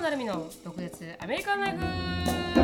[0.00, 1.76] 野成美の独舌アメリカンライ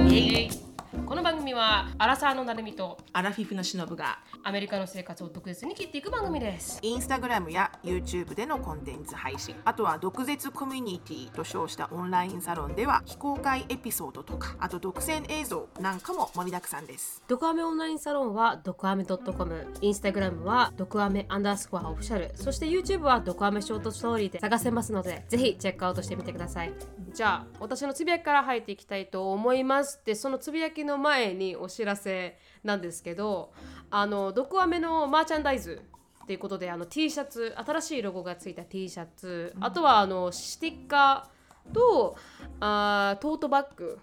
[0.08, 0.65] フイエイ。
[1.06, 6.80] この番組はアラサーの成美とアラフィフのしのぶがアメリカの生活を独舌に切っていく番組です。
[6.82, 17.22] インスタグラムや YouTube でのコンテンツ配信あとは毒舌コミュニティと称したオンラインサロンでは非公開エピソードとかあと独占映像なんかも盛りだくさんです。
[17.28, 22.32] ドクアメオンラインサロンはドクアメ .com インスタグラムはドクアメアンダースコアオフィシャル。
[22.34, 26.72] そして YouTube はドクアメショートストーリーで探せますのでぜひチェックアウトしてみてください。
[27.12, 30.02] じゃあ私のつぶやきから入っていきたいと思います。
[30.04, 33.52] でそのつぶやきの前にお知らせなんですけど
[33.90, 35.82] あのドクアメのマーチャンダイズ
[36.24, 42.16] っていうことであの T シャツ新しいロゴがついた T シャツ、あとはあのステッカーと
[42.58, 43.98] あートートバッグ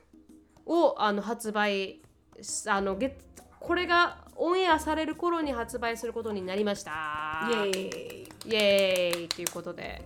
[0.65, 1.99] をあの発売
[2.67, 3.15] あの月
[3.59, 7.47] これがオンエアされる頃に発売することになりました。
[7.49, 8.23] イエーイ。
[8.45, 10.01] イエーイということで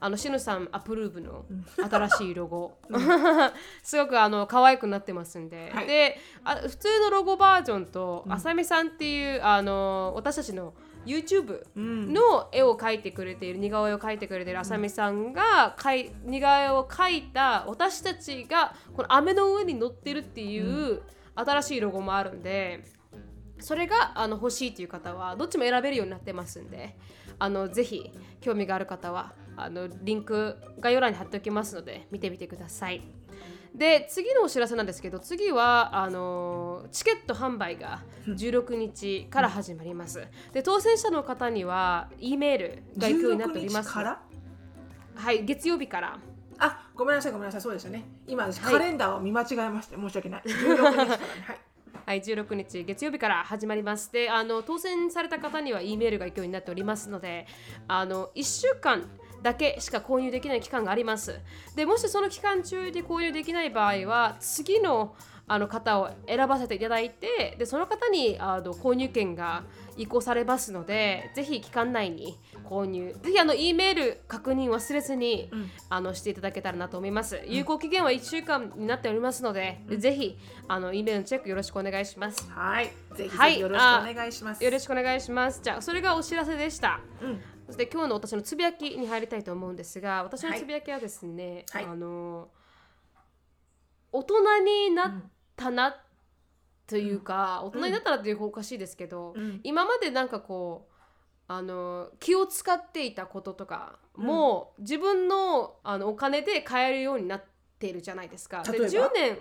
[0.00, 1.44] あのシヌさんアプルーブの
[1.76, 2.78] 新しいロゴ、
[3.82, 5.86] すごくあの可愛くなってますんで、はい。
[5.86, 10.72] であ普通のロゴバージョンと、あさみさんっていうあの私たちの
[11.04, 12.12] YouTube うん。
[12.14, 21.02] の絵を描いてくれている似顔絵を描いてくれているあさみさんがかい似顔絵を描いた私たちがこの飴の上に乗ってるっていう
[21.34, 22.84] 新しいロゴもあるんで
[23.60, 26.96] それがあの欲しいという方はどっちも選べるようになってますんで
[27.38, 33.02] あのぜひ興味がある方はあのリンク概要欄に貼っておきますので見てみてください。
[33.74, 40.26] で次のお知らせなんですけど次はあのチケット販売が16日から始まります。
[40.52, 43.90] で当選者の方には E メールが行くようになっております。
[43.90, 44.18] 16日から？
[45.14, 46.18] はい月曜日から
[46.58, 51.10] あごめんなさいごめんなさいそうでしたね今私はいカレンダーを見間違えまして申し訳ない16日からね
[51.46, 51.60] はい
[52.06, 54.10] はい、16日月曜日から始まります。
[54.10, 57.46] で、あの当選された方には E メールが行くようになっておりますので、
[57.86, 59.08] あの1週間
[59.42, 61.40] だけしか購入できない期間があります。
[61.76, 65.14] で、もしその期間中で購入できない場合は、次の
[65.52, 69.64] あの方を選ばせていただいて、でその方にあの購入権が
[69.96, 77.40] 移行されますので、ぜひ期間内に購入、ぜひあの E メール確認忘れずに、うんあのしていただけたらなと思います。
[77.46, 82.48] 有効期限は1週間になっておりますので、ぜひあの E メールのチェックよろしくお願いします。
[82.48, 85.60] はいぜひよろしくお願いします、よろしくお願いします。
[85.64, 87.00] じゃあ、それがお知らせでした。
[87.20, 91.84] うんそして今日の私のつぶやきに入りたいと思うんですが、私のつぶやきはですね、はい。
[91.84, 92.48] あの
[94.12, 94.58] 大人
[94.88, 95.12] になっ
[95.54, 95.96] たな
[96.88, 99.60] というか、大人になったらっていう方おかしいですけど、うん。
[99.62, 100.92] 今までなんかこう
[101.46, 107.44] あの気を使っていたこととかも、自分のあのお金で買えるようになっ
[107.78, 108.64] ているじゃないですか。
[108.64, 109.38] で例えば？10年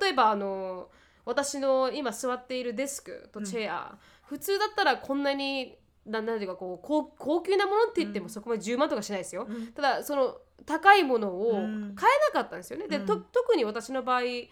[0.00, 0.90] 例えばあの
[1.24, 9.46] 私の今座っているデスクとチェア、普通だったらこんなにななんていうかこう高高級なものって言ってもそこまで10万とかしないですよ。
[9.48, 9.66] うん。
[9.68, 11.96] ただその高いものを買えうんな
[12.32, 12.88] かったんですよね。
[12.88, 13.06] で、うん。
[13.06, 14.48] と特に私の場合10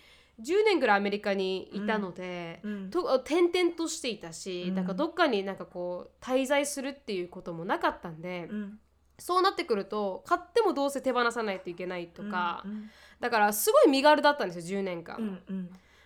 [0.64, 2.90] 年ぐらいアメリカにいたので、うん。
[2.90, 4.74] と転々としていたし、うん。
[4.74, 8.78] なんかどっかになんかこう滞在するっていうこともなかったんで、うん。
[9.18, 12.90] そうなってくると買ってもどうせ手放さないといけないとか、うん。
[13.20, 15.40] だからすごい身軽だったんですよ10年間。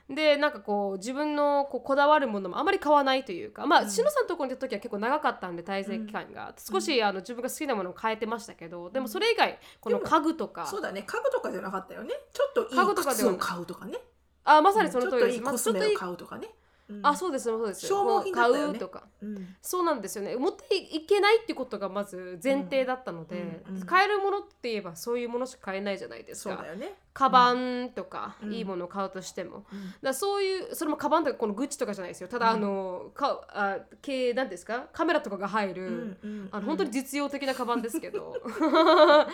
[0.09, 3.91] うんうんでなんかこう自分のこうこだわるものもあまり買わないというかまあ、うん。
[3.91, 10.67] さんのところにいた時は結構長かったんで滞在期間が、少しあの自分が好きなものを変えてましたけどでもそれ以外この家具とか。
[10.67, 11.03] そうだね。
[11.03, 12.11] 家具とかじゃなかったよね。
[12.33, 13.05] ちょっとい家具とい。
[13.07, 13.99] 靴を買うとかね。
[14.45, 16.49] あまさにその通りです、ちょっといいコスメを買うとかね、
[16.89, 17.07] うん。
[17.07, 17.87] あそうですそうです。
[17.87, 18.73] 消耗品だったよね。
[18.73, 19.05] 買うとか。
[19.23, 19.57] うん。
[19.61, 20.37] そうなんですよね。
[20.37, 23.81] 持っていけないっていうことがまず前提だったので、うんうん。
[23.81, 26.57] うん買えるものって言えばそういうものしか買えないじゃないですか。
[26.57, 26.95] そうだよね。
[27.13, 28.53] カバンとか、うん。
[28.53, 29.87] いいものを買うとしても、うん。
[29.87, 32.29] だからそういうそれもカバンとかこのグッチとかじゃないですよ。
[32.29, 34.89] ただ、あのかあ系なんですか？
[34.93, 36.49] カメラとかが入る、うんうん。
[36.53, 38.35] あの本当に実用的なカバンですけど。
[38.47, 39.27] あ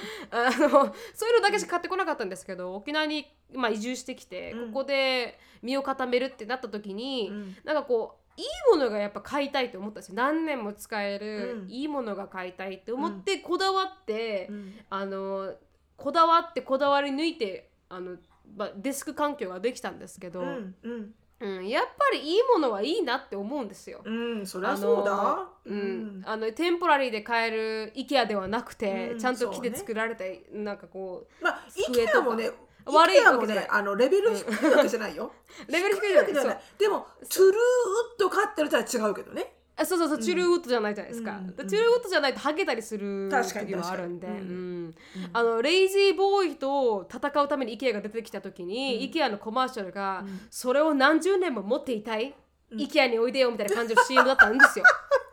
[0.59, 4.73] のそういうのだけしか買ってこなかったんですけど沖縄に、まあ、移住してきて、うん。
[4.73, 7.57] ここで身を固めるってなった時に、うん。
[7.65, 10.15] なんかこういいものがやっぱ買いたいと思ったんですよ。
[10.15, 11.71] 何年も使える、うん。
[11.71, 14.75] いいものが買いたいって思って、こだわって、うん。
[14.91, 15.55] あの
[15.97, 18.17] こだわってこだわり抜いてあの、
[18.57, 20.45] まあ、デスク環境ができたんですけど、う
[20.83, 21.01] うん。
[21.01, 24.01] んうんやっぱりいいものはいいなって思うんですよ。
[24.05, 25.13] うんそりゃそうだ。
[25.13, 32.51] あのうん、あのテンポラリーで買える IKEA ではなくて、うんちゃんと木で作られた、なんかこまあ机とかもね
[32.87, 33.65] 悪いわけじゃない。
[33.65, 35.33] ねあのレベル低いわけじゃないよ。
[35.69, 36.61] う レベル低いわけじゃない。
[36.79, 37.57] でもトゥルーウッ
[38.19, 39.55] ド買ってるとは違うけどね。
[39.75, 41.57] あそうそうそう、チュルーウッドじゃないじゃないですか、うん。
[41.57, 44.29] でチュルーウッドじゃないとハゲたりする時もあるんで、
[45.33, 52.35] あのレイジーボーイと戦うために IKEA が出てきた時に、IKEA のコマーシャルが、それを何十年も持っていたい、
[52.71, 54.85] IKEA においでよみたいな感じの CM だったんですよ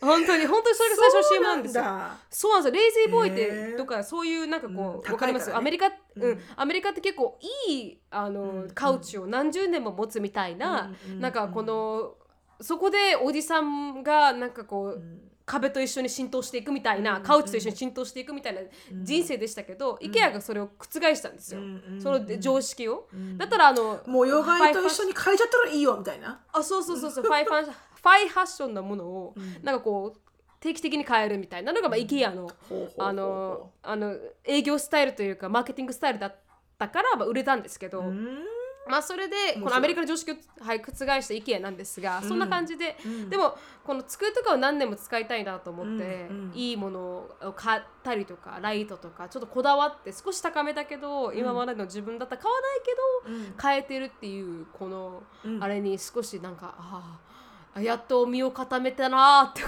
[0.00, 1.84] 本当に本当にそれが最初の CM なんですよ。
[2.30, 5.54] そうなんですよレイジーボーイっへてーとかそういうなんかこうんうわかります？
[5.54, 5.86] アメリカ
[6.16, 6.22] うん。
[6.22, 6.40] うん。
[6.56, 7.38] アメリカって結構
[7.68, 8.70] いいあのうん。
[8.70, 12.14] カウチを何十年も持つみたいなうんうんなんかこの
[12.62, 15.02] そこでおじさんがなんかこう
[15.46, 18.60] 壁と一緒に浸透していくみたいな、うんカウチと一緒に浸透していくみたいな
[19.02, 20.84] 人生でしたけど、IKEA がそれを覆
[21.16, 23.36] したんですよ、うんその常識を、ん。
[23.36, 26.40] だったらあの模様替えと一緒に変えちゃったらいいよみたいな。
[26.52, 27.24] あそうそうそうそう。
[27.24, 30.20] ファイファンファイファッションなものを、なんかこう
[30.60, 32.50] 定期的に変えるみたいなのが、まあ、IKEA の、
[32.98, 36.36] あのあの営業スタイルというかマーケティングスタイルだっ
[36.78, 38.44] たから、まあ、売れたんですけど、うん。
[38.88, 43.30] まあそれでこのアメリカの常識を、はい、覆した IKEA なんですが、そんな感じで、うん。
[43.30, 46.58] でもこの机とかを何年も使いたいなと思って、うんうん。
[46.58, 53.54] いいものを買ったりとかライトとかちょっとこだわって少し高めだけど、今までの自分だったら買わないけど、うん。
[53.60, 55.62] 変えてるっていうこの、うん。
[55.62, 57.29] あれに少しなんかああ
[57.76, 59.62] やっと身を固めたなーって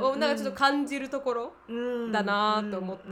[0.00, 1.72] 思う、なんかちょっと感じるところ、う
[2.08, 3.04] んだなと思って。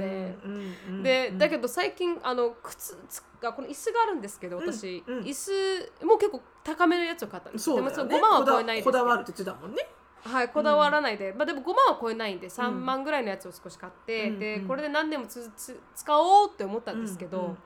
[0.44, 5.25] うんうんでだけど最近あの靴つがこの椅子があるんですけど私、うんうん。
[5.25, 7.90] 椅子も結構高めのやつを買ったんですそうね。
[7.90, 9.87] でも5万は超えないですこだわるって言ってたもんね。
[10.25, 17.56] はい、こだわらないで、まあでも5万は超えないんで3万ぐらいのやつを少し買って、うんうんでこれで何年もつつ使おうって思ったんですけど、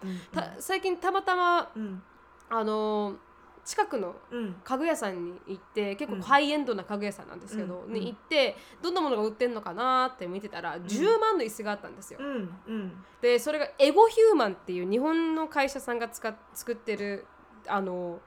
[0.58, 2.02] 最近たまたまうん。
[2.50, 3.16] あのー
[3.64, 4.56] 近くのうん。
[4.64, 7.92] 家具屋さんに行って結構うんハイエンドな家具屋さんなんですけど、うん。
[7.92, 12.20] に行ってどんなものが売ってんのかなって見てたら10万の椅子があったんですよ。
[13.20, 17.26] でそれがエゴヒューマンっていう日本の会社さんが使っ作ってる
[17.68, 18.20] あの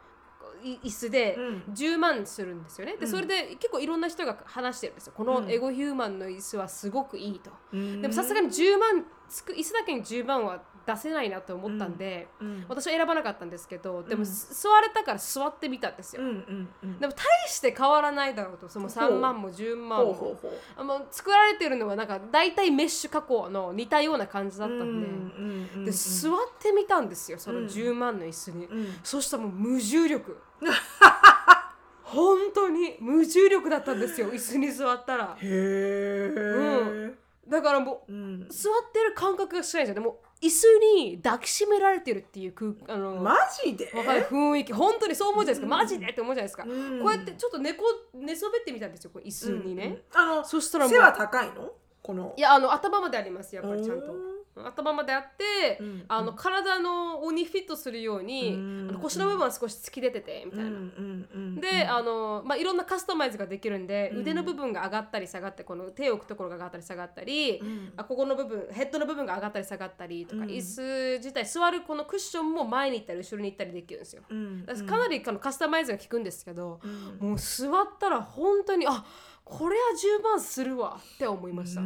[0.64, 1.74] い椅子でうん。
[1.74, 2.94] 10万するんですよね。
[2.94, 3.12] でうん。
[3.12, 5.14] それで結構いろんな人が話してるんですよ。
[5.16, 7.52] このエゴヒューマンの椅子はすごくいいと。
[7.74, 8.02] うん。
[8.02, 12.66] でもさすがに10万つく椅子だけに10万は出せないなと思ったんで、うん。
[12.70, 16.22] 私は選ばなかったんですけどでも、座れたから座ってみたんですよ。
[16.22, 16.30] うん。
[16.30, 16.70] うん。
[16.84, 20.40] うんでも大して変わらないだろうとその3万も10万も。
[20.78, 24.84] あの作られてるのはなんか大体メッシュ加工の似たような感じだったんで。
[24.86, 28.88] うんうんで座ってみたんですよその10万の椅子に、うん。
[29.04, 30.38] そしたらもう無重力。
[32.04, 35.36] 本当に無重力だったんですよ椅子に座ったら。
[35.40, 37.14] へえ
[37.48, 38.48] だからもううん。
[38.50, 40.66] 座ってる感覚がしないんですよでも椅子
[40.98, 43.92] に抱きしめられてるっていう空あの、マジで？
[43.96, 44.74] わかる雰囲気。
[44.74, 47.02] 本当にそう思うじゃないですか、マジでって思うじゃないですか、うん。
[47.02, 47.84] こうやってちょっと寝こ
[48.14, 50.22] 寝そべってみたんですよこう椅子にね、うん。
[50.22, 51.72] あのそしたら背は高いの？
[52.02, 52.34] この。
[52.38, 54.14] いやあの頭までありますやっぱりちゃんと。
[54.14, 58.88] うん頭まであって、うんあの体のにフィットするように、うん。
[58.90, 64.22] あの腰の部分は少し突き出ててみたいな、うんで、あのまあ、いろんなカスタマイズができるんで、うん。
[64.22, 67.94] 腕の部分が上がったり下がってこの手を置くところが上がったり下がったり、うん。
[67.98, 70.50] あここの部分ヘッドの部分が上がったり下がったりとか、うん。
[70.50, 74.24] 椅子自体座るこのクッションも前に行ったり後ろに行ったりできるんですよ。
[74.30, 74.66] うん。
[74.66, 76.80] だからかなりあのカスタマイズが効くんですけど、
[77.22, 77.30] うん。
[77.30, 79.04] もう座ったら本当にあ
[79.44, 79.84] これは
[80.20, 81.82] 10万するわって思いました。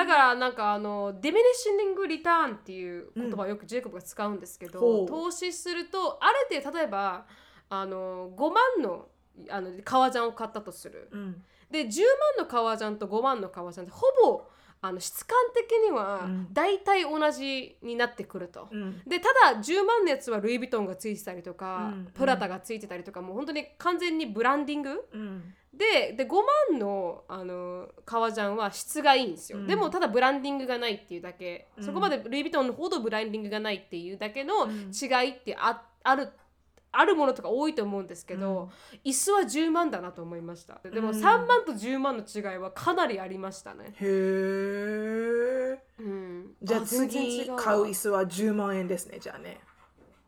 [0.00, 5.06] だからなんかあのディミニッシングリターンっていう言葉をよくジェイコブが使うんですけど、ほう。
[5.06, 7.26] 投資するとある程度例えば
[7.68, 9.08] あの5万の
[9.50, 11.10] あの革ジャンを買ったとする。
[11.12, 11.42] うん。
[11.70, 12.00] で10
[12.38, 14.42] 万の革ジャンと5万の革ジャンってほぼ
[14.80, 16.48] あの質感的にはうん。
[16.50, 18.68] 大体同じになってくると。
[18.70, 19.02] うん。
[19.06, 22.08] でただ10万のやつはルイ・ヴィトンがついてたりとか、うん。
[22.14, 26.34] プラタがついてたりとかもう本当に完全にブランディングうんでで5
[26.70, 29.66] 万のあの革ジャンは質がいいんですよ、うん。
[29.66, 31.84] でもただブランディングがないっていうだけ、うん。
[31.84, 34.90] そこまでルイ・ヴィトンのほどブランディングがないっていうだけのうん。
[34.90, 36.28] 違いってあある
[36.92, 38.68] あるものとか多いと思うんですけど、
[39.04, 40.80] 椅子は10万だなと思いました。
[40.82, 41.14] でもうん。
[41.14, 49.60] 3万と10万の違いはかなりありましたね、へえうん、じゃあ全然違次買う椅子は10万円ですねじゃあね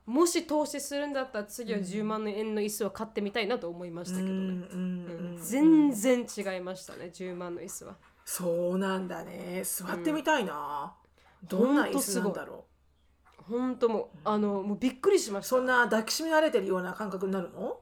[0.07, 7.97] もし投資するんだったら次は10万円の椅子を買ってみたいなと思いましたけどね、うんうんうんうん全然違いましたね10万の椅子は。
[8.25, 9.63] そうなんだね。
[9.65, 10.95] 座ってみたいな。
[11.49, 12.65] どんな椅子なんだろ
[13.49, 15.57] 本当もうあのもうびっくりしました。
[15.57, 17.81] うそんな抱きしめられてるような感覚になるの？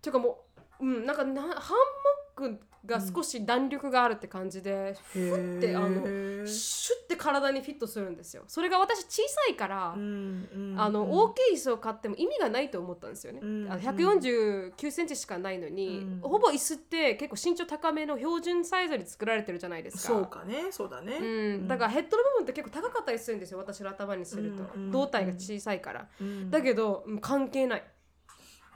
[0.00, 0.44] ていうかも
[0.80, 8.44] う、うん、なんかなハンモックが少し弾力があるって感じで、ふってあのシュッて体にフィットするんですよ。
[8.46, 16.20] それが私小さいから、あの大きい椅子を買っても意味がないと思ったんですよね、うんあの149センチしかないのに、うん。
[16.22, 20.02] ほぼ椅子って結構身長高めの標準サイズに作られてるじゃないですか。
[20.02, 20.70] そうかね。
[20.70, 24.90] そうだね、うん、だからヘッドの部分って結構高かったりするんですよ私の頭にすると、うんうん。
[24.90, 26.50] 胴体が小さいから、うん。
[26.50, 27.80] だけどうん関係ない。
[27.80, 27.86] うん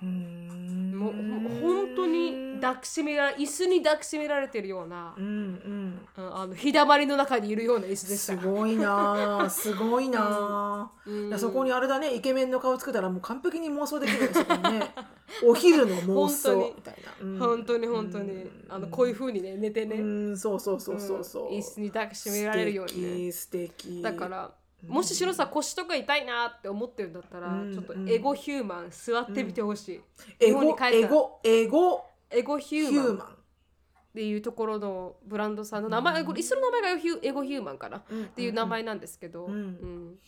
[0.03, 1.13] もう
[1.61, 6.01] ほ本当に抱きしめられ椅子に抱きしめられてるようなうんうん。
[6.17, 8.41] あの日だまりの中にいるような椅子でした。
[8.41, 10.21] すごいなあすごいな。
[10.21, 11.39] あ、うん。
[11.39, 14.95] そこにあれだねイケメンの顔作ったらもう完璧に妄想できるよそこにね。
[15.45, 16.51] お昼の妄想。
[16.51, 16.75] 本当に。
[16.77, 17.39] みたいな、うん。
[17.39, 18.51] 本当に本当に、うん。
[18.69, 21.59] あのこういう風にね寝てね、うんそうそうそうそうそう、ん。
[21.59, 23.33] 椅子に抱きしめられるようにね。
[23.33, 24.03] 素敵素敵。
[24.03, 24.51] だから
[24.87, 30.01] もししのさ腰とか痛いなって思ってるんだったら、うんちょっとエゴヒューマン座ってみてほしい、
[30.41, 33.29] エ日本にゴエゴエゴエゴヒヒューマン。
[33.29, 36.89] っていうところのブランドさんの名前、これ椅子の名前が
[37.23, 38.25] エゴヒューマンかな、うん。
[38.25, 39.51] っていう名前なんですけど、ん。
[39.51, 40.19] うん。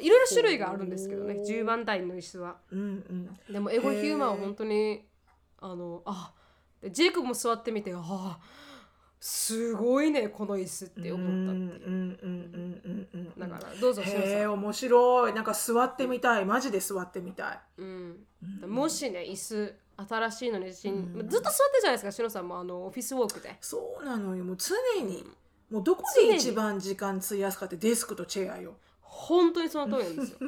[0.00, 2.56] いろいろ種類があるんですけどね10番台の椅子は。
[2.70, 2.82] うんう
[3.50, 3.52] ん。
[3.52, 5.04] でもエゴヒューマンは本当に
[5.60, 6.32] あのあ
[6.80, 8.38] でジェイコブも座ってみてああ
[9.26, 11.34] すごいねこの椅子って思ったう。
[11.34, 15.32] んうんうんうんうんうんだからどうぞへえ面白い。
[15.32, 16.44] なんか座ってみたい。
[16.44, 17.60] マジで座ってみたい。
[17.78, 18.26] うん、
[18.68, 21.26] もしね椅子新しいのにしん。
[21.26, 23.56] ずっと座ってるじゃないですかしのさんもあのオフィスウォークで。
[23.62, 24.44] そうなのよ。
[24.44, 25.24] もう常に
[25.70, 28.74] もうどこで一番時間費やすかってデスクとチェアよ。
[29.00, 30.38] 本当にその通りなんですよ。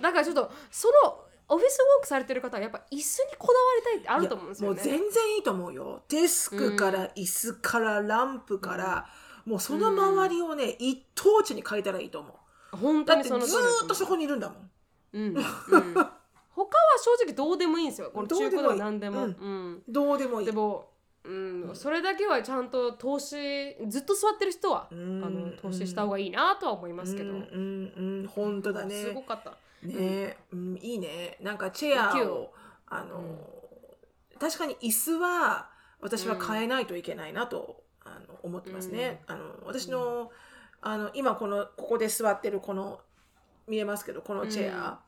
[0.00, 1.18] だからちょっとその
[1.48, 4.76] オフィスウォークされてる方はやっぱ椅子にこだわりたいってあると思うんですよね。
[4.76, 6.02] もう全然いいと思うよ。
[6.08, 9.06] デスクから椅子からランプから、
[9.44, 12.30] もうその周りをね、一等地に変えたらいいと思
[12.72, 12.76] う。
[12.76, 13.62] 本当にだってずその通り。
[13.62, 14.70] だーっとそこにいるんだもん。
[15.12, 16.08] うん、うん、 他は
[17.18, 18.10] 正直どうでもいいんですよ。
[18.12, 19.20] この中古でも何でも。
[19.20, 19.82] どうでうん。
[19.88, 20.46] どうでもいい。
[20.46, 20.90] でも、
[21.24, 28.26] うん、それだけはちゃんと投資ずっと座ってる人は、んあの投資した方がいいなとは思いますけど、うんうんうん。
[28.26, 28.94] 本当だね。
[28.94, 31.36] すごかったね、うん、いいね。
[31.40, 32.52] なんかチェアを
[32.86, 33.22] あの、
[34.38, 35.70] 確かに椅子は
[36.00, 40.30] 私は変えないといけないなと、あの思ってますね、あの私の,、
[40.80, 43.00] あの今このここで座ってるこの
[43.68, 45.00] 見えますけどこのチェア、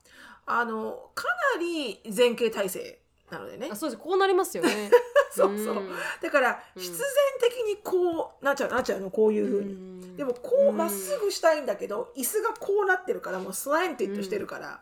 [0.46, 1.24] あのか
[1.56, 2.98] なり前傾体勢
[3.30, 3.68] なのでね。
[3.70, 4.02] あそうです。
[4.02, 4.90] こうなりますよね。
[5.30, 5.90] そうそう、ん。
[6.22, 7.06] だから必然
[7.40, 14.80] 的にこうなっちゃうなっちゃうのこういうふうに、うんでもこうまっすぐしたいんだけど、椅子がこうなってるからもうスランティッドしてるから、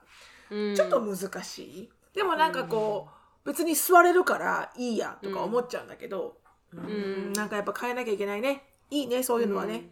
[0.51, 0.77] うん。
[0.77, 1.91] ちょっと難しい。
[2.15, 3.09] でもなんかこ
[3.45, 6.37] う、別に座れるからいいやとか思っちゃうんだけど、
[6.73, 7.31] うん。
[7.31, 8.62] んなんかやっぱ変えなきゃいけないね。
[8.91, 9.91] いいね、そういうのはね。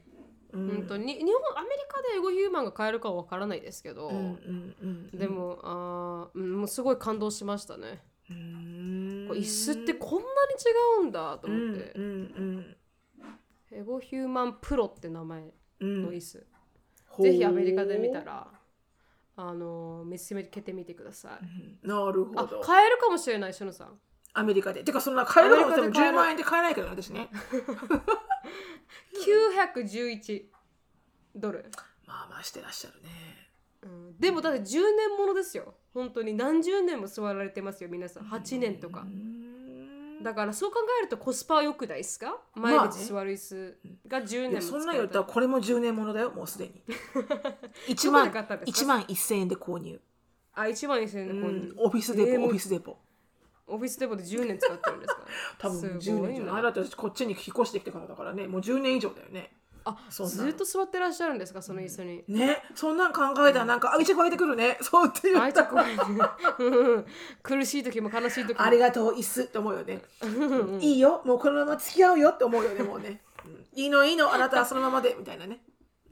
[0.52, 0.68] うん。
[0.68, 9.28] 本当に日本アメリカでエゴヒューマンが買えるかは分からないですけど、うんうんうんでもあー、うん、もうすごい感動しましたね、うん。
[9.32, 10.24] 椅子ってこんなに
[11.02, 12.76] 違うんだと思って、うんうん
[13.72, 16.02] エゴヒューマンプロって名前うん。
[16.04, 16.46] の椅子、
[17.06, 17.26] ほう。
[17.26, 18.48] ぜひアメリカで見たら
[19.36, 22.60] あの見つけてみてください、なるほあど。
[22.60, 23.98] 買えるかもしれないしのさん。
[24.34, 24.84] アメリカで。
[24.84, 27.30] てかそんな買えるかもアメリカで買える10万円で買えないけどね私ね。
[29.26, 30.44] 911
[31.36, 31.70] ドル、
[32.06, 33.08] まあまあしてらっしゃるね。
[33.82, 34.64] うん、でもだって10
[34.96, 35.74] 年ものですよ。
[35.94, 38.24] 本当に何十年も座られてますよ皆さん。
[38.24, 39.02] 8年とか。
[39.02, 39.39] うん
[40.22, 42.36] だからそう考えるとコスパは良くないですか？
[42.54, 42.78] まあね。
[42.78, 46.82] 毎日座る椅子が10いや年も使そんなん言ったらたこれも10年ものだよもうすでに。
[47.88, 50.00] 1どこで万買ったんですか？1万1000円で購入、
[50.54, 51.72] あ1万2000円でう購入。
[51.72, 52.98] ん、オフィスデポ、えーオフィスデポ。
[53.66, 55.22] オフィスデポで10年使ってるんですか？
[55.58, 56.58] 多分す10ごいな年じゃな。
[56.60, 59.52] いだって私こっちに引っ越してきてからだからねもう10年以上だよね
[59.84, 64.78] あずっと座ってらっしゃるんですかその椅子に、ねそんなん考えたらなんか愛着湧いてくるね。
[64.82, 65.64] そうって言った。
[65.64, 65.76] つこ
[66.58, 67.06] ううん
[67.42, 68.62] 苦しい時も悲しい時も。
[68.62, 70.02] ありがとう椅子って思うよね。
[70.80, 71.22] いいよ。
[71.24, 73.66] もうこのまま付き合うよって思うよねもうね、うん。
[73.72, 74.32] いいのいいの。
[74.32, 75.16] あなたはそのままで。
[75.18, 75.62] みたいなね。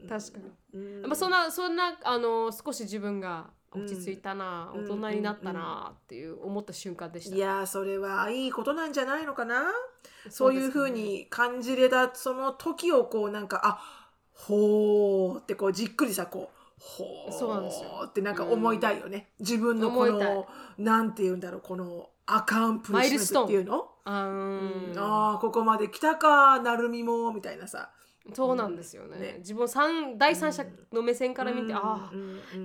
[0.07, 1.01] 確かに、うん。
[1.03, 9.63] まあ、そんなそんなあの少し自分が落ち着いたな、うん大人になったなっていう思った瞬間でした、いやーそれはいいことなんじゃないのかな？
[10.25, 20.47] そそうういうふうに感じれたその時をこうなんかあほーってこうじっくりさこうほそうなんですよーってなんか思いたいよね、自分のこの
[20.77, 23.87] なんて言うんだろうこのアカンプリシメントっていうの？
[24.05, 24.29] あー。
[24.29, 24.93] うん。
[24.97, 27.91] あーここまで来たかなるみもみたいなさ
[28.33, 29.35] そうなんですよね,、ね。
[29.39, 31.75] 自分三第三者の目線から見て、うん。
[31.75, 32.15] ああ、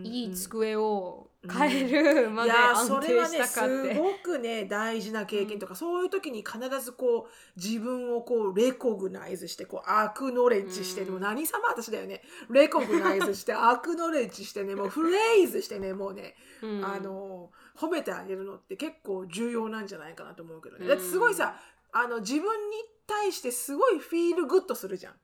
[0.02, 12.22] いい机を変えるまで安それはね定したかって、すごくね大事な経験とか、そういう時に必ずこう自分をこうレコグナイズしてこうアクノレッジして、うんもう何様私だよね。
[12.50, 16.84] レコグナイズして アクノレッジしてねもうフレーズしてねもうね、うん。
[16.84, 20.88] あの褒めてあげるのって結構重要なんじゃないかなと思うけどね、うん。
[20.88, 21.56] だってすごいさ
[21.92, 25.14] あの自分に対してすごいフィールグッドするじゃん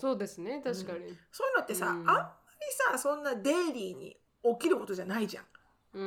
[0.00, 0.98] そうですね確かに、
[1.30, 2.08] そういうのってさ、うん。
[2.08, 5.44] あんまりさそんなデイリーに起きることじゃないじゃん。
[5.92, 6.06] うんう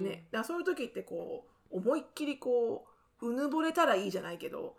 [0.00, 0.02] ん。
[0.04, 2.86] ね、だからそういう時ってこう思いっきりこ
[3.20, 4.76] ううぬぼれたらいいじゃないけど、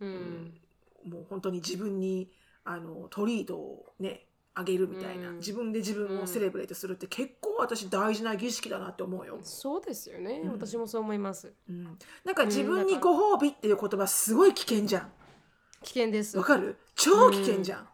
[0.00, 0.58] うん。
[1.04, 2.30] もう本当に自分に
[2.64, 5.36] あのトリートをねあげるみたいな、うん。
[5.38, 10.52] 自分で自分をセレブレートするって結構私大事な儀式だなって思うよ、そうですよね、うん。
[10.52, 11.52] 私もそう思います。
[11.68, 15.12] うん、なんか自分にご褒美っていう言葉すごい危険じゃん
[15.82, 16.36] 危険です。
[16.38, 16.76] わかる？
[16.94, 17.88] 超危険じゃん、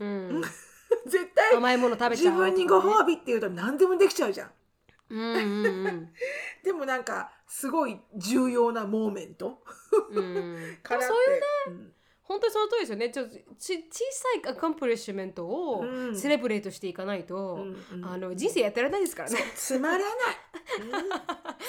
[0.00, 0.42] うん。
[1.06, 2.44] 絶対甘いもの食べち自ゃう。
[2.44, 4.50] ね分にご褒美っていうと何でもできちゃうじゃん。
[5.10, 6.12] うんうん
[6.64, 9.62] でもなんかすごい重要な moment。
[10.10, 10.24] うん。
[10.24, 10.40] う
[10.72, 11.94] んからそういううん。
[12.22, 13.10] 本当にその通りですよね。
[13.10, 13.98] ちょっとち小
[14.42, 16.16] さい accomplishment をうん。
[16.18, 18.04] celebrate していかないと、うんうん。
[18.06, 19.38] あの人生やってられないですからね。
[19.54, 20.08] つまらない、
[20.80, 21.10] うん。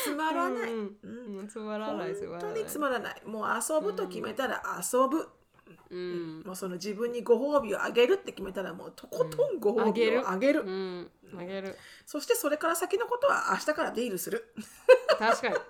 [0.01, 1.37] つまらない、うんうん。
[1.39, 2.41] うんつまらないつまらない。
[2.41, 3.21] 本当につまらない。
[3.25, 5.27] もう遊ぶと決めたら遊ぶ、
[5.89, 6.43] うん。
[6.45, 11.09] もうその自分にご褒美をあげるって決めたらもうとことんご褒美をあげる,、うん。
[11.37, 11.77] あげる。
[12.05, 14.53] そしてそれから先のことは明日からディールする。
[15.17, 15.55] 確かに。
[15.55, 15.63] 確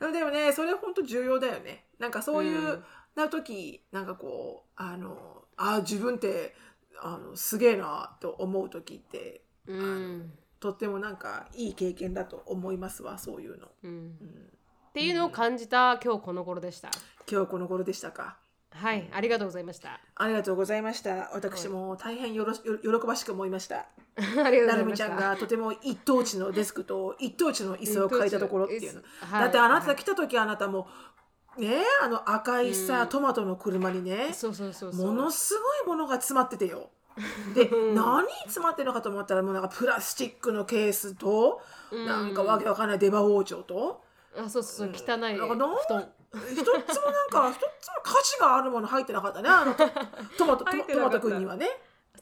[0.00, 0.12] かに。
[0.12, 1.84] でもねそれ本当重要だよね。
[1.98, 2.84] なんかそういううん。
[3.14, 6.54] な時なんかこうあのあ自分って
[7.00, 10.32] あのすげえなと思う時ってうん。
[10.60, 13.90] とってもなんかいい経験だと思いますわそういうの、うん。
[13.90, 16.90] うん、っていうのを感じた今日この頃でした。
[17.30, 18.38] 今日この頃でしたか
[18.74, 20.00] はいありがとうございました。
[20.16, 21.30] ありがとうございました。
[21.32, 23.86] 私も大変よろ喜ばしく思 いました。
[24.36, 25.16] なるみちゃん。
[25.16, 29.40] がとても一等地のデスクと一等地の椅子を借りたところっていうの、はい。
[29.42, 30.88] だってあなた来た時あなたも
[31.56, 33.08] ねあの赤いさ、うん。
[33.08, 35.06] トマトの車にねそうそうそうそう。
[35.06, 36.90] ものすごいものが詰まっててよ。
[37.54, 37.94] でうん。
[37.94, 41.62] 何詰まってるのかと思ったらもうなんかプラスチックのケースと、
[41.92, 42.06] うん。
[42.06, 44.02] なんかわけわかんない出刃包丁と。
[44.36, 46.12] あそうそうそう汚いなんかなん布団。
[46.52, 47.68] 一つもなんか一つも
[48.02, 49.48] 価値があるもの入ってなかったね。
[49.48, 49.88] あのト
[50.38, 51.68] トマトト入マト君にはね。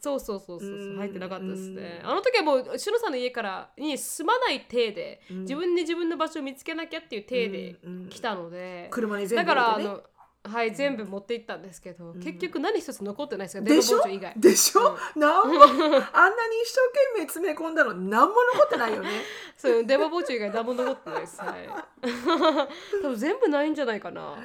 [0.01, 0.97] そうそうそうそううん。
[0.97, 2.01] 入ってなかったですね。
[2.03, 5.41] あの時はもうしのさんの家からに住まない体で、うん。
[5.41, 8.09] 自分で自分の場所を見つけなきゃっていう体でうんうん。
[8.09, 9.55] 来たので、車に全だ部ね。
[9.55, 10.03] からあの
[10.45, 14.01] はい全部持って行ったんですけど、ん結局何一つ残ってないですよでしょ？
[14.09, 14.33] 以外。
[14.35, 19.09] でしょ、なんも あんなに一生懸命詰め込んだの何も残ってないよね
[19.57, 21.39] そう電話包丁以外何も残ってないです。
[21.39, 21.69] はい。
[23.01, 24.35] 多分全部ないんじゃないかな。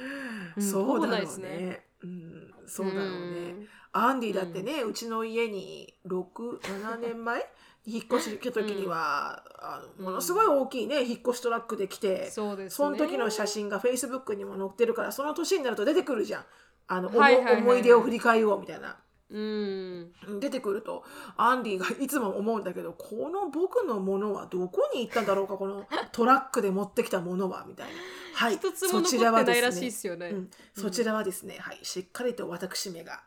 [0.55, 1.85] うんそうだろうないですねね。
[2.03, 3.07] うん、そうだろうね。
[3.51, 7.51] んアンディだってね、うちの家に67年前？
[7.85, 12.69] 引っ越し来た時には、あのものすごい大きいね引っ越しトラックで来て、そうですね。
[12.69, 16.45] その時の写真がフェイスブックにも載ってるからその年になると出てくるじゃん。
[16.87, 18.97] あの、はいはい思い出を振り返ろうみたいな。
[19.31, 20.11] うん。
[20.39, 21.03] 出てくると
[21.37, 27.93] アンディがいつも思うんだけどこの僕のものはどこに行ったんだろうかこのトラックで持ってきたものはみたいな。
[28.33, 30.29] はい、一つもそちららはですねしいですよね。
[30.29, 33.21] うん、そちらはですね、はい、しっかりと私めが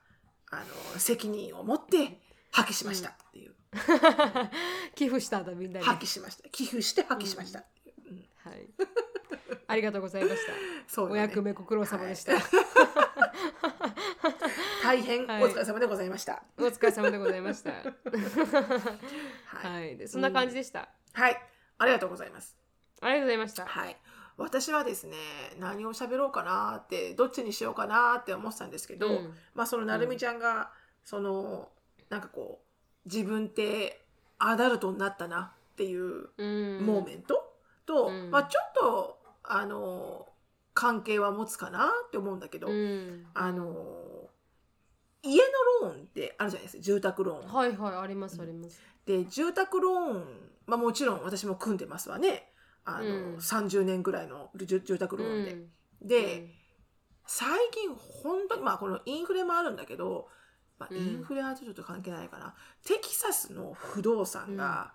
[0.51, 0.57] あ
[0.95, 2.19] の責任を持って
[2.51, 3.55] 破棄しましたっていう、
[4.95, 5.87] 寄付したんだみんなに。
[5.87, 7.65] 破棄しました寄付して破棄しましたう、
[8.11, 8.69] うんはい。
[9.67, 10.53] ありがとうございました。
[10.87, 12.35] そねお役目ご苦労様でした。
[14.83, 17.71] 大変おはい疲れ様でございましたお疲れ様でございました。
[17.73, 19.97] はい、はい。
[19.97, 20.89] でそんな感じでした。
[21.13, 21.41] はい、
[21.79, 22.57] ありがとうございます
[23.01, 23.65] ありがとうございました。
[23.67, 23.97] はい
[24.39, 25.17] 私はですね
[25.59, 30.73] 何を喋ろうかなってどっちにしようかなって思ってたんですけど、うんまあそのなるみちゃんが、
[31.05, 31.71] その
[32.09, 32.62] なんかこう
[33.07, 34.01] 自分って
[34.39, 36.87] アダルトになったなっていううん。
[36.87, 37.43] モーメント
[37.87, 40.29] と、うんまあ、ちょっとあの
[40.75, 43.27] 関係は持つかなって思うんだけど、うん。
[43.35, 43.67] あの
[45.23, 45.37] 家
[45.83, 47.53] のローンってあるじゃないですか住宅ローン。
[47.53, 48.81] はいはいありますあります。
[49.07, 50.25] で住宅ローン、
[50.67, 52.49] まあ、もちろん私も組んでますわね
[52.85, 55.53] あの、うん30年ぐらいの住住宅ローンで。
[55.53, 55.69] うん
[56.05, 56.49] で、
[57.27, 60.29] 最近本当にまあこのインフレもあるんだけど、
[60.83, 64.93] まあ、うんインフレはちょっと関係ないかな、テキサスの不動産が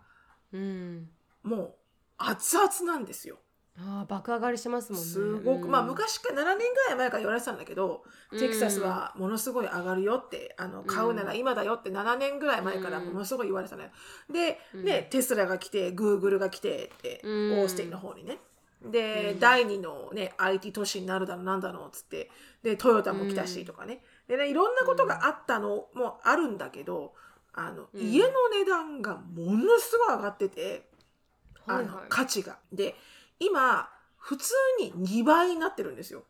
[0.51, 1.09] うん。
[1.43, 1.75] もう
[2.17, 3.37] 熱々なんですよ。
[3.79, 5.07] ああ爆上がりしますもんね。
[5.07, 13.89] すごく、うんまあ昔から7年ぐらい前から言われてたんだけど、テキサスはものすごい上がるよってあの買うなら今だよって7年ぐらい前からものすごい言われてたのよ。
[14.31, 18.39] で、うんねテスラが来てグーグルが来てって、うんオースティンの方にね。
[18.83, 22.31] で、うん第2の、ね、IT 都市になるだろうなんだろうっつって
[22.63, 27.13] でトヨタも来たしとかね,、でねいろんなことがあったのもあるんだけど
[27.53, 30.89] あの、うん家の値段がものすごい上がってて。
[31.65, 32.05] あのはいはい。
[32.09, 32.57] 価値が。
[32.71, 32.95] で
[33.39, 36.23] 今普通に2倍になってるんですよ。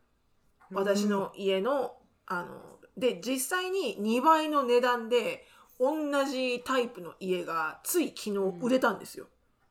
[0.72, 5.46] 私の家の、あので実際に2倍の値段で
[5.80, 8.32] 同じタイプの家がつい昨日
[8.62, 9.28] 売れたんですよ。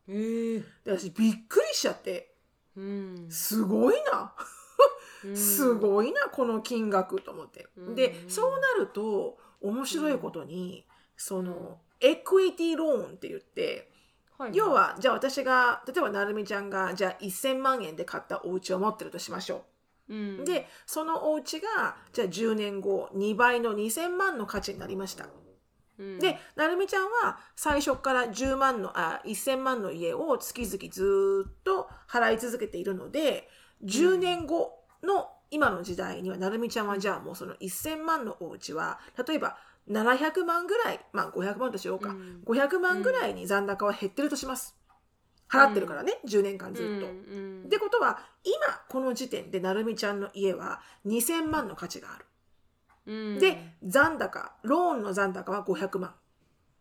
[0.08, 0.58] ええ。
[0.84, 2.34] で私びっくりしちゃって
[2.76, 3.26] うん。
[3.30, 4.65] すごいなうん
[5.34, 7.66] すごいなこの金額と思って。
[7.76, 13.90] うんでそうなると面白いことにそのエクイティローンって言って
[14.38, 19.64] はい要はじゃあ私が例えばなるみちゃんがじゃあ1000万円で買ったお家を持ってるとしましょ
[20.08, 20.44] うんう。
[20.44, 25.24] でそのお家がじゃあ10年後2倍の2000万の価値になりました。
[25.98, 33.48] うんでなるみちゃんは最初から10万のあ1000万の家を月々ずーっと払い続けているので
[33.82, 34.75] 10年後
[35.06, 39.56] の今の時代にはなるみちゃんはじゃあもうその1000万のお家は例えば
[39.88, 42.42] 700万ぐらいまあ500万としようか、うん。
[42.44, 44.76] 500万ぐらいに残高は減ってるとします。
[45.48, 46.90] 払ってるからね、10年間ずっと。
[46.90, 47.02] うんう
[47.62, 47.66] ん。
[47.66, 48.54] ってことは今
[48.88, 52.26] この時点でなるみちゃんの家は2000万の価値がある。
[53.06, 53.38] うん。
[53.38, 56.14] で残高ローンの残高は500万。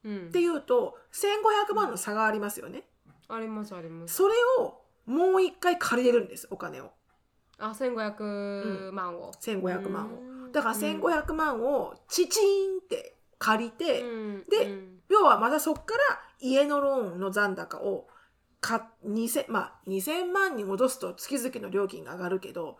[0.03, 0.27] うん。
[0.29, 2.85] っていうと1500万の差がありますよね。
[3.27, 4.15] ありますあります。
[4.15, 6.91] それをもう一回借りれるんですお金を
[7.57, 9.31] あ1500万を。
[9.33, 10.19] 1500万を。
[10.19, 10.51] うん。
[10.51, 14.43] だから1500万をチチンって借りて、うん。
[14.49, 14.99] でうん。
[15.09, 15.99] 要はまたそこから
[16.39, 18.07] 家のローンの残高を
[18.59, 22.77] か2000まあ2000万に戻すと月々の料金が上がるけど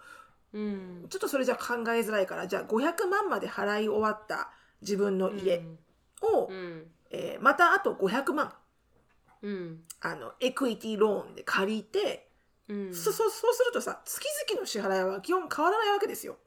[0.54, 1.06] うん。
[1.10, 5.62] ちょっとそれじゃ考えづらいからじゃあ500万まで払い終わった自分の家
[6.22, 6.86] を、うん。
[7.12, 8.54] えーまたあと500万
[9.42, 9.84] うん。
[10.02, 12.30] あのエクイティローンで借りて、
[12.68, 12.94] うん。
[12.94, 16.38] そそそうするとさ月々の支払いは基本変わらないわけですよ。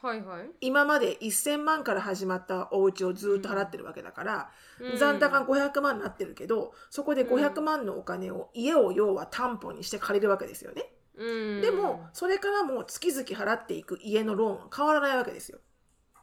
[0.00, 0.50] はいはい。
[0.60, 4.98] 今まで1000万から始まったお家をずっと払ってるわけだから、うん。
[4.98, 10.92] 残高500万になってるけどそこで500万のお金を家を要は担保にして借りるわけですよね。
[11.14, 11.60] うん。
[11.60, 15.58] でもそれからも月々払っていく家のローンは変わらないわけですよ。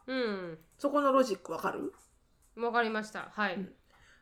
[0.06, 0.58] うん。
[0.76, 1.92] そこのロジックわかる？
[2.56, 3.30] わかりました。
[3.32, 3.72] はい、うん。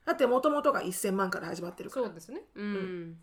[0.04, 2.06] だってもともとが1000万から始まってるから。
[2.06, 2.42] そうですね。
[2.54, 3.16] うん、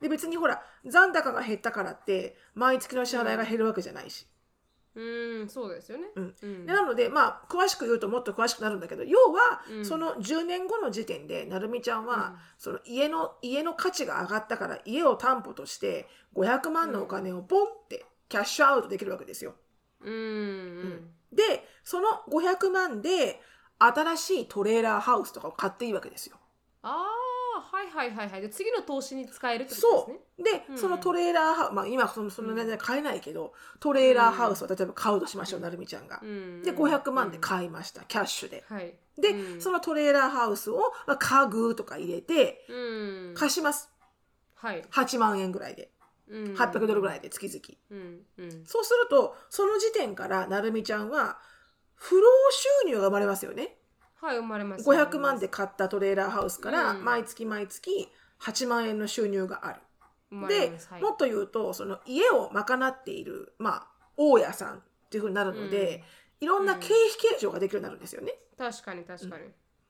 [0.00, 4.26] で別にほら残高が減ったからって毎月の支払いが減るわけじゃないし、
[4.98, 6.08] うん、そうですよね。
[6.16, 6.34] うん。
[6.42, 6.66] うん。
[6.66, 9.84] でなのでまあ詳しく言うともっと詳しくなるんだけど要は、うん。
[9.84, 12.36] その10年後の時点でなるみちゃんは、うん。
[12.58, 19.54] その家の家の価値が上がったから家を担保として500万のお金をポンってキャッシュアウトできるわけですよ。
[20.00, 21.10] うんうん。
[21.32, 21.42] で
[21.84, 23.40] その500万で
[23.78, 26.36] 新しいトレーラーハウスとかを買っていいわけですよ。
[26.82, 27.17] ああ
[27.60, 28.40] はいはいはいはい。
[28.40, 30.18] で次の投資に使えるってことそですね。
[30.38, 30.42] う。
[30.42, 30.78] で、うん。
[30.78, 36.20] そのトレーラーハウスまあ今そのそんな値段で買えないけど、トレーラーハウスを例えば買うとしましょう、なるみちゃんが。
[36.22, 36.62] うん。
[36.62, 38.64] で500万で買いました、キャッシュで。
[38.68, 38.94] はい。
[39.18, 39.60] で、うん。
[39.60, 43.34] そのトレーラーハウスを、まあ、家具とか入れてうん。
[43.34, 43.90] 貸します。
[44.54, 45.90] はい、8万円ぐらいで。
[46.30, 48.20] うん、800ドルぐらいで月々、うん。
[48.36, 48.66] うん。
[48.66, 51.38] そうするとその時点からなるみちゃんは
[51.94, 52.26] 不労
[52.84, 53.77] 収入が生まれますよね
[54.20, 54.88] はい生まれます。
[54.88, 57.04] 500万で買ったトレーラーハウスからうん。
[57.04, 58.08] 毎月毎月
[58.40, 59.80] 8万円の収入がある、
[60.30, 60.88] 生まれでます。
[60.90, 61.02] はい。
[61.02, 66.04] もっと言うとその家を賄っているまあ大家さんっていうふうになるので、
[66.40, 66.94] いろんな経費
[67.32, 69.44] 計上ができるようになるんですよね、確かに確かに、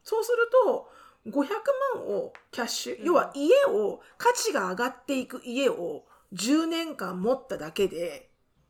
[0.04, 0.90] そうすると
[1.26, 1.46] 500
[1.96, 3.04] 万をキャッシュ、うん。
[3.06, 8.28] 要は家を価値が上がっていく家を10年間持っただけで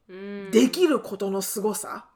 [0.09, 2.07] うん、できることのすごさ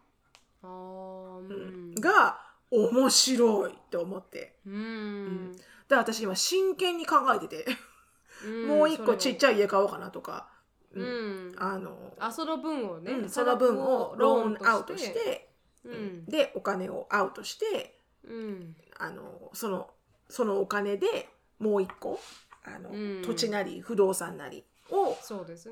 [0.62, 1.52] あーう
[1.90, 1.94] ん。
[1.96, 2.40] が
[2.72, 4.56] 面白いって思って。
[4.66, 10.48] うん、だから私今真剣に考えてて、うんもう一個ちっちゃゃい家買おうかなとか、
[10.92, 11.52] ううん。
[11.52, 11.54] ん。
[11.58, 15.48] あの、あその分をね、うんその分をローンアウトして、
[15.84, 16.24] うん。
[16.24, 18.76] でお金をアウトしてうん。
[18.98, 19.90] あのその
[20.28, 22.18] そのお金でもう一個
[22.64, 23.22] あの、うん。
[23.22, 25.16] 土地なり不動産なりを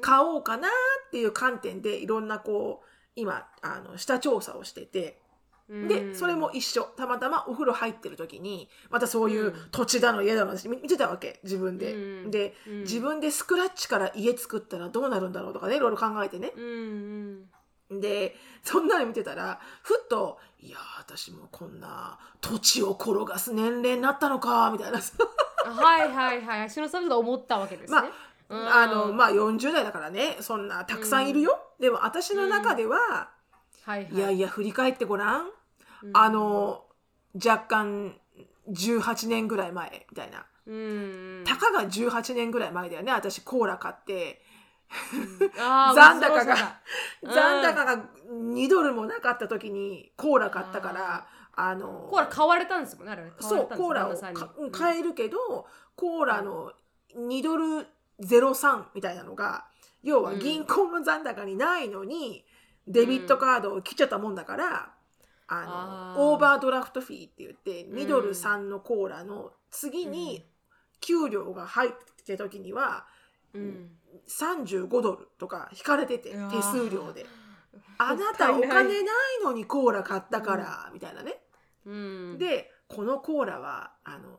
[0.00, 2.86] 買おうかなっていう観点でいろんなこう
[3.16, 5.18] 今あの下調査をしてて
[5.88, 6.82] でそれも一緒。
[6.96, 9.54] たまたまお風呂入ってる時にまたそういううん。
[9.70, 11.94] 土地だの家だの私見見てたわけ自分で。
[11.94, 12.30] うん。
[12.30, 12.80] でうん。
[12.80, 16.52] 自分でスクラッチから家作ったらどうなるんだろうとかねいろいろ考えてね。
[16.56, 17.46] うん
[17.90, 18.00] うん。
[18.00, 25.00] でそんなの見てたらふっと「いやー私もこんな土地を転がす年齢になったのか」みたいな。
[25.64, 28.00] はいはいはい篠さんが思ったわけですね、
[28.48, 28.74] まうん。
[28.74, 30.36] あのまあ40代だからね。
[30.40, 31.60] そんなたくさんいるよ。
[31.78, 32.96] でも私の中では、
[33.84, 34.08] はいはい。
[34.12, 35.50] いやいや振り返ってごらん
[36.12, 36.84] あの
[37.34, 38.16] 若干
[38.70, 40.46] 18年ぐらい前みたいな。
[40.66, 44.42] うんたかが18年ぐらい前だよね私コーラ買って。
[45.56, 46.80] 残高が
[47.22, 56.72] 残高が2ドルもなかった時にコーラ買ったからあのコーラ買われたんですもんねそうコーラを買えるけどコーラの
[57.16, 57.86] 2ドル
[58.20, 59.66] 03みたいなのが
[60.02, 62.44] 要は銀行の残高にないのに
[62.86, 64.92] デビットカードを切っちゃったもんだから、
[65.52, 67.98] あのオーバードラフトフィーって言ってうん。
[67.98, 70.46] 2ドル3のコーラの次に
[71.00, 71.90] 給料が入っ
[72.24, 73.06] てた時には
[73.52, 73.90] うん。
[74.28, 77.26] 35ドルとか引かれてて手数料で。
[77.98, 79.04] あなたお金ない
[79.44, 81.42] のにコーラ買ったから、みたいなね。
[81.84, 82.38] うん。
[82.38, 84.38] でこのコーラはあの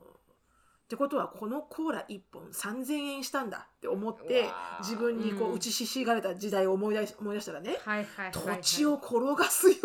[0.92, 4.50] ってことはこのコーラ1本3,000円したんだって思って
[4.82, 5.52] 自分にこうん。
[5.54, 7.78] う打ちひしがれた時代を思い出し思い出したらね
[8.34, 8.62] 土はい。
[8.62, 9.76] 地を転がすよ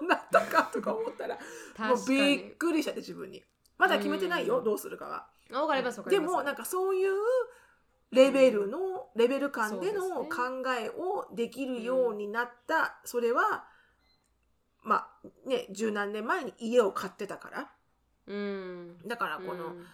[0.00, 1.38] うになったかとか思ったら
[1.88, 3.44] もうびっくりしちゃって自分に。
[3.78, 4.64] まだ決めてないようん。
[4.64, 5.28] どうするかは。
[6.10, 7.14] でもなんかそういう
[8.10, 13.68] レベルの、レベル感での考えをできるようになった、それは
[14.82, 17.72] まあね十何年前に家を買ってたから。
[18.26, 18.98] うん。
[19.06, 19.86] だからこの、うん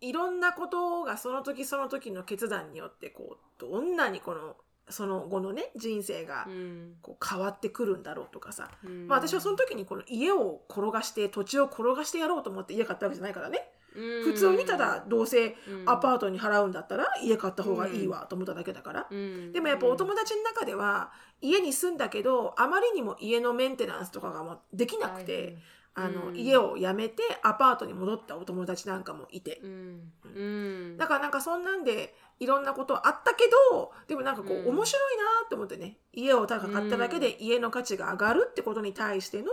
[0.00, 4.56] いろんなことがその時その時の決断によってこうどんなにこの
[4.88, 6.94] その後のね人生がうん。
[7.02, 9.06] こう変わってくるんだろうとかさ、うん。
[9.06, 19.08] まあ私はその時にこの家を転がして土地を転がしてやろうと思って家買ったわけじゃないからね、普通にただどうせアパートに払うんだったら家買った方がいいわと思っただけだから、ト
[19.52, 25.58] でもやっぱお友達の中では家に住んだけどあまりにも家のメンテナンスとかがもうできなくて、
[25.94, 26.36] あのうん。
[26.36, 30.12] 家を辞めてアパートに戻ったお友達なんかもいて、うん。
[30.24, 30.96] うん。
[30.96, 34.68] だからなんかそんなんでいろんなことあったけどでもなんかこう、うん。
[34.76, 39.46] 面白いなって思ってね家をただ買っただけで家の価値が上がるってことに対しての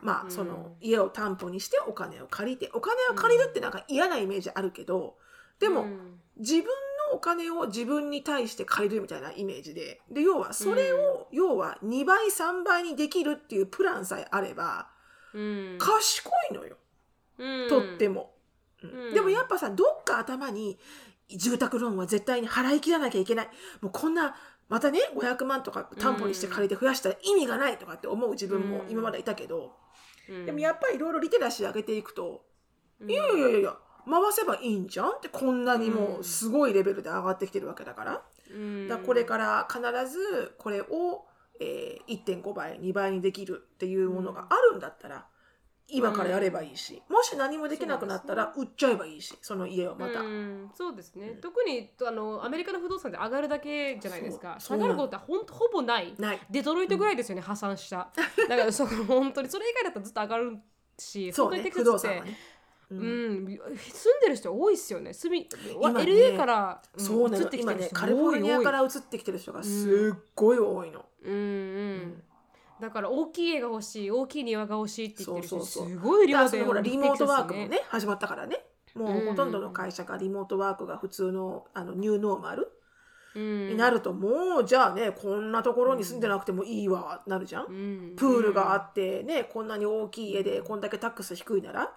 [0.00, 0.28] まうん。
[0.28, 5.16] あその家を担保にしてお金を借りてお金を借りるってなんか嫌なイメージあるけど
[5.58, 6.20] でも、うん。
[6.38, 14.88] 自分のお金を自分に対して借りるみたいなイメージでで要はそれを、要は2倍3倍にできるっていうプランさえあれば
[15.36, 15.78] うん。
[15.78, 16.76] 賢いのよ、
[17.38, 17.68] うん。
[17.68, 18.34] とっても、
[18.82, 18.90] うん。
[18.90, 19.14] うん。
[19.14, 20.78] でもやっぱさどっか頭に
[21.28, 23.48] 住宅ローンは絶対に払い切らなきゃいけない。
[23.80, 24.34] もうこんな
[24.68, 29.76] またね500万とか担保にして借りて増やしたら意味がないとかって思う自分も今までいたけど、
[30.28, 30.46] うん。
[30.46, 32.44] でもやっぱりいろいろリテラシー上げていくと、
[33.00, 33.10] うん。
[33.10, 33.76] いやいやいやいや
[34.08, 38.88] 回せばいいんじゃんってこんなにもうすごいレベルで上がってきてるわけだから,、うん。
[38.88, 41.26] だからこれから必ずこれを、
[41.60, 45.26] えー1.5倍2倍にできるっていうものがあるんだったら、
[45.88, 50.70] 今からやればいいし、もし何もできなくなったら売っちゃえばいいしその家をまた、うん。
[50.74, 51.40] そうですね、うん。
[51.40, 54.56] 特にあのアメリカの不動産で上がるだけじゃないですか。
[54.58, 56.14] 下がることはほんとほぼない。
[56.18, 56.40] ない。
[56.50, 58.10] デトロイトぐらいですよね、破産した。
[58.48, 60.58] だからそこ本当にそれ以外だったらずっと上がる
[60.98, 62.22] しそうね本当にテキ不サスって
[62.90, 62.98] うん。
[62.98, 65.12] うん、住んでる人多いっすよね。
[65.12, 65.48] 住み、
[65.80, 71.34] 今ね LA から、うんそうなの移ってきて今ねる人カリフォルニアから移ってきてる人がすっごい多いの、うん。
[71.34, 72.22] うん
[72.78, 78.66] だから大きい家が欲しい大きい庭が欲しいって言ってる人すごい量でほらリモートワークもね始まったからね。
[78.94, 82.70] もうほとんどの会社がリモートワークが普通のあのニューノーマル
[83.34, 88.12] にになるともうじゃあねこんなところに住んでなくてもいいわなるじゃん、うん。
[88.16, 91.88] プールがあってねこんなに大きい家でこんだけ tax 低いなら、うん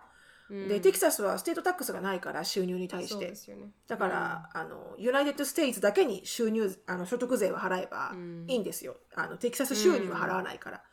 [0.50, 3.56] でテキサスは state tax がないから収入に対して。
[3.56, 10.84] ねだから、あの United States だけに収入あの所得税は払えばうんいいんですよ、あのテキサス州には払わないから、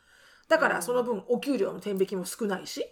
[0.47, 2.85] だからその分お給料の天引きも少ないし、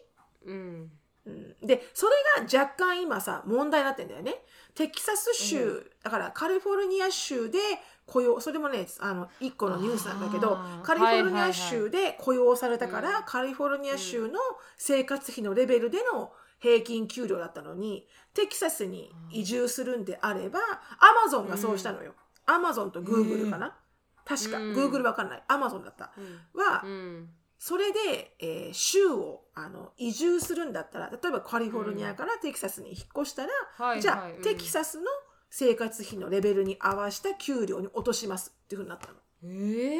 [0.46, 0.92] うん。
[1.26, 2.14] うん、でそれ
[2.48, 4.36] が若干今さ問題になってんだよね。
[4.76, 7.58] テキサス州、だからカリフォルニア州で
[8.06, 13.24] 雇用それもねあの1個のニュースなんだけどカリフォルニア州で雇用されたから、うん。
[13.26, 14.40] カリフォルニア州の
[14.78, 22.14] 生活費のレベルでの平均給料だったのにテキサスに移住するんであればアマゾンがそうしたのよ、
[22.46, 23.78] アマゾンとグーグルかな、
[24.26, 24.74] 確か、うん。
[24.74, 25.44] グーグルわかんない。
[25.48, 26.12] アマゾンだった。
[26.54, 27.30] は、うん。
[27.60, 34.42] それで、えー州をあの移住するんだったら例えばカリフォルニアからテキサスに引っ越したら、はいじゃあ、はいうん。
[34.42, 35.06] テキサスの
[35.50, 39.14] 生活費のレベルに合わせた給料に落としますっていうふうになったの。
[39.44, 40.00] え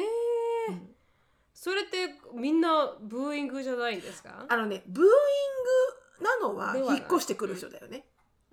[1.54, 4.44] それってみんなブーイングじゃないですか？
[4.48, 5.10] あのねブーイング
[6.20, 6.98] なのはではない。
[6.98, 8.06] 引っ越してくる人だよね。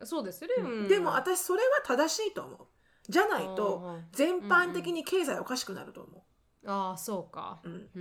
[0.03, 0.87] そうですよね、うん。
[0.87, 2.67] でも私それは正しいと思う。
[3.09, 6.23] じゃないと全般的に経済おかしくなると思
[6.65, 7.59] ああそうか。
[7.63, 7.69] う。
[7.69, 7.89] うん。
[7.95, 7.99] う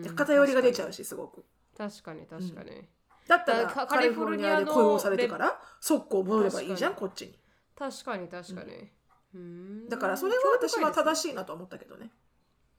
[0.00, 0.02] ん。
[0.02, 1.44] で偏りが出ちゃうしすごく。
[1.76, 2.88] 確かに確かに、
[3.28, 7.38] だったらカカリフォルニアで雇用されてから速攻戻ればいいじゃん確こっちに。
[7.76, 8.90] 確かに確かに、
[9.34, 9.88] うん。
[9.88, 12.10] だからそれは私は正しいなと思ったけどね。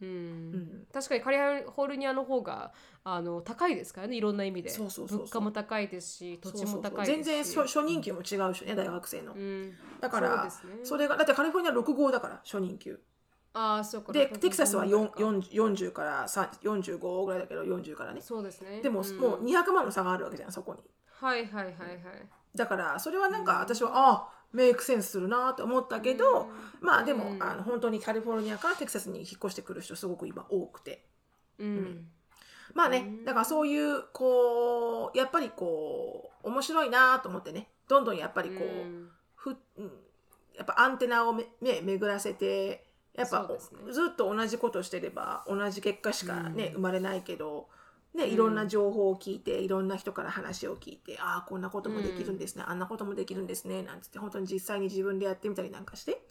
[0.02, 0.88] うん、うん。
[0.94, 2.72] 確かにカリフォルニアの方が
[3.04, 4.72] あの高いですからねいろんな意味で。
[4.78, 10.74] 物価も高いですし土地も高い全然初初任給も違うしね大学生の、うん、だからそね。
[10.84, 13.00] それがだってカリフォルニア6号だから初任給。
[13.54, 18.22] ああそうかで六テキサスは4五か40 40から3 45ぐらいだけど40からね。
[18.22, 18.82] そうですね。
[18.82, 19.18] でも、ん。
[19.18, 20.84] もう200万の差があるわけじゃんそこに。
[21.20, 21.78] はいはいはいはい。
[22.56, 26.50] だからそれはなんか私は、ああメイクセンスするなと思ったけど、
[26.82, 27.44] まあでも、うん。
[27.44, 31.06] あの本当にカリフォルニアからテキサスに引っ越してくる人すごく今多くて。
[31.60, 32.08] うん、
[32.74, 33.26] まあね、うん。
[33.26, 37.68] だからそういうこうやっぱりこう面白いなと思ってね。
[37.88, 39.10] どんどんやっぱりこう、うん。
[39.36, 39.92] ふうん。
[40.56, 43.94] やっぱアンテナをめ、ね、巡らせてやっぱ、ね。
[43.94, 46.74] ずっと同じことしてれば同じ結果しかね、うん。
[46.74, 47.68] 生まれないけど、
[48.13, 48.30] ね、うん。
[48.32, 56.22] いろんな情報を聞いていろんな人から話を聞いて、ああこんなこともできるんですね、あんなこともできるんですねなんつって本当に実際に自分でやってみたりなんかして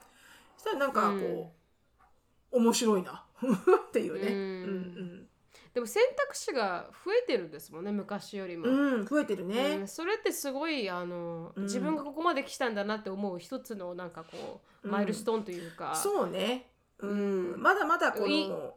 [0.57, 1.53] そしたらなんかこ
[2.53, 3.25] う、面白いな
[3.89, 4.29] っていうね。
[4.33, 5.29] うん。
[5.75, 9.89] でも選択肢が増えてるんですもんね昔よりも、うん、増えてるうねん。
[9.89, 11.63] それってすごいあの、うん。
[11.65, 14.93] 自分がここまで来たんだなって思う一つのなんかこううん。
[14.93, 16.71] マイルストーンというか、そうね。
[16.99, 17.63] うん、うん。
[17.63, 18.75] まだまだこいの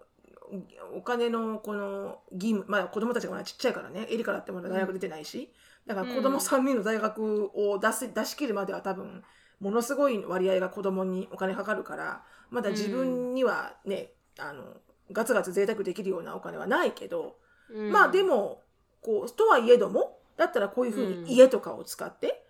[0.95, 5.51] お金のこの義務、まあ子供たちがまだちっちゃいからね、エリカだってまだ大学出てないし、
[5.87, 9.23] だから子供3人の大学を出せ出し切るまでは多分
[9.59, 14.63] ものすごい割合が子供にお金かかるから、まだ自分にはね、あの
[15.11, 17.37] ガツガツ贅沢できるようなお金はないけど、
[17.69, 17.91] うん。
[17.91, 18.61] まあでも
[19.01, 21.23] こうとはいえどもだったらこういうふううん。
[21.23, 22.43] に家とかを使って、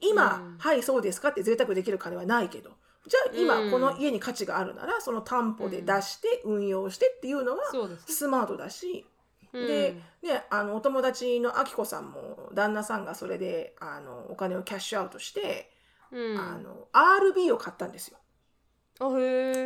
[0.00, 0.58] 今、うん。
[0.58, 2.70] はいそうですかって贅沢できる金はないけど
[3.06, 3.70] じゃあ今うん。
[3.70, 7.64] この家に価値があるならその担保で出して運用してっていうのは
[8.06, 9.06] スマートだし、
[9.52, 9.66] うん。
[9.66, 15.70] でね、あのお友達のあきこさんも旦那さんがそれであのお金を cash out して、
[16.12, 18.18] うん、あの RB を買ったんですよ。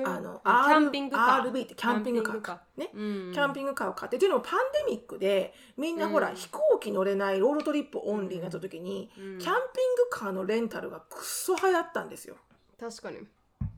[0.07, 2.63] あの RB ってキャンピングカーか。
[2.77, 2.91] ね。
[2.95, 4.17] うん、キャンピングカーを買って。
[4.17, 6.37] っていうのもパンデミックでみんなほら、うん。
[6.37, 9.39] 飛行機乗れない road trip only になった時に、うん。
[9.41, 12.37] キャンピングカーのレンタルがくっそ流行ったんですよ。
[12.79, 13.19] 確かに。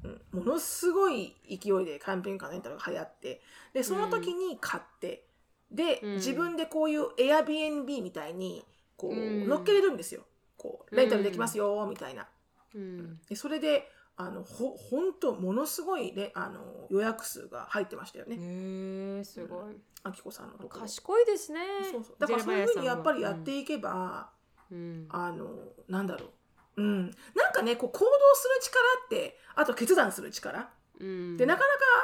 [0.04, 0.40] うん。
[0.40, 3.40] ものすごい勢いでキャンピングカーのレンタルが流行って。
[3.72, 5.24] でその時に買って、
[5.70, 6.14] で、うん。
[6.14, 8.64] 自分でこういう Airbnb みたいに
[8.96, 9.48] こう、うん。
[9.48, 10.22] 乗っけれるんですよ。
[10.56, 12.26] こうレンタルできますよみたいな。
[12.74, 13.20] うん。
[13.28, 18.36] でそれであのほほんとものすごいレあの予約数が入ってましたよね。
[18.36, 20.80] へえすごい、あきこさんのところ。
[20.80, 21.60] 賢いですね
[21.92, 22.16] そうそう。
[22.18, 24.30] だからそういうふうにやっぱりやっていいけば、
[24.70, 25.06] うん。
[25.10, 25.46] あの
[25.88, 26.30] なんだろう、
[26.76, 30.68] うん、なんかねこう行動する力ってあと決断する力。
[31.00, 31.36] うん。
[31.36, 31.62] でなか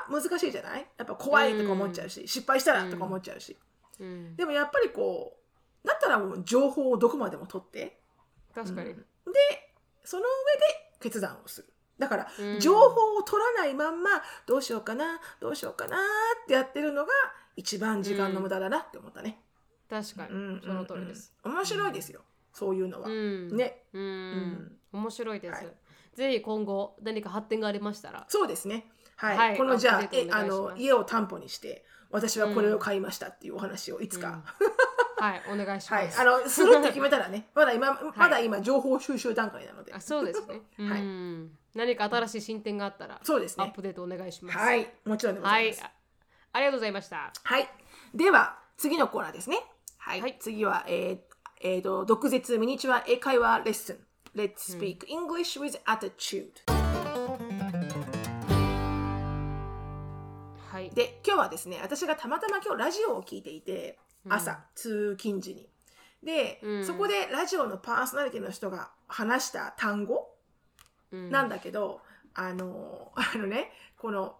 [0.08, 0.86] なか難しいじゃない？
[0.98, 3.56] やっぱ怖いとか思っちゃうし、失敗したらとか思っちゃうし、
[4.00, 4.36] うん。
[4.36, 5.36] でもやっぱりこ
[5.84, 7.98] うだったらもう情報をどこまでも取って。
[8.54, 8.96] 確かに、うん。
[8.96, 9.04] で
[10.04, 10.30] その上で
[11.00, 11.68] 決断をする。
[11.98, 12.60] だから、うん。
[12.60, 14.10] 情報を取らないまんま
[14.46, 16.00] どうしようかなどうしようかなっ
[16.46, 17.12] てやってるのが
[17.54, 19.38] 一番時間の無駄だなって思ったね、
[19.88, 23.56] 確かに、うんその通りです、うん面白いですよ、そういうのは、うん。
[23.56, 23.84] ね。
[23.92, 24.72] うん、ん。
[24.92, 25.74] 面白いです、はい。
[26.14, 28.24] ぜひ今後何か発展がありましたら。
[28.28, 28.86] そうですね。
[29.16, 29.56] はい、はい。
[29.56, 34.42] このじゃあえあの家を担保にして私はこれを買いましたっていうお話をいつか、
[35.18, 36.06] はいお願いしはい。
[36.06, 37.48] ます、あのするって決めたらね。
[37.54, 41.00] まだ今まだ今情報収集段階なので、あそうですね、 はい。
[41.00, 43.64] うん何か新しい進展があったら、そうですね。
[43.64, 44.58] アップデートお願いします。
[44.58, 44.92] はい。
[45.06, 45.84] もちろんでござはいいます。
[45.84, 45.92] あ
[46.52, 47.32] ありがとうございました。
[47.42, 47.68] はい。
[48.14, 49.58] では、次のコーナーですね。
[49.96, 50.20] はい。
[50.20, 50.36] はい。
[50.38, 51.31] 次は、えー
[51.64, 53.96] えーと、毒舌ミニチュア英会話レッスン。
[54.34, 56.50] Let's speak English with attitude.
[60.72, 63.96] はいで、今日はですね、私がたまたま今日ラジオを聞いていて、
[64.26, 65.68] うん朝、通勤時に。
[66.24, 70.34] で、うんそこでラジオのパーソナリティの人が話した単語
[71.12, 72.00] うんなんだけど、
[72.34, 74.36] あの、 あのね、この、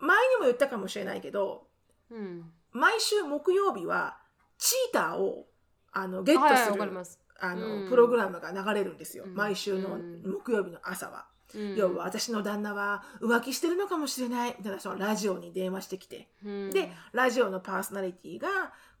[0.00, 1.66] 前にも言ったかもしれないけど、
[2.10, 4.18] うん毎週木曜日は
[4.58, 5.46] チーターを
[5.94, 7.88] あのゲットはいする、わかります、あのうん。
[7.88, 9.34] プログラムが流れるんですよ、うん。
[9.34, 10.22] 毎週のうん。
[10.24, 11.76] 木曜日の朝は、うん。
[11.76, 14.54] 要は私の旦那は浮気してるのかもしれない。
[14.58, 16.70] みたいなそのラジオに電話してきて、うん。
[16.70, 18.48] でラジオのパーソナリティが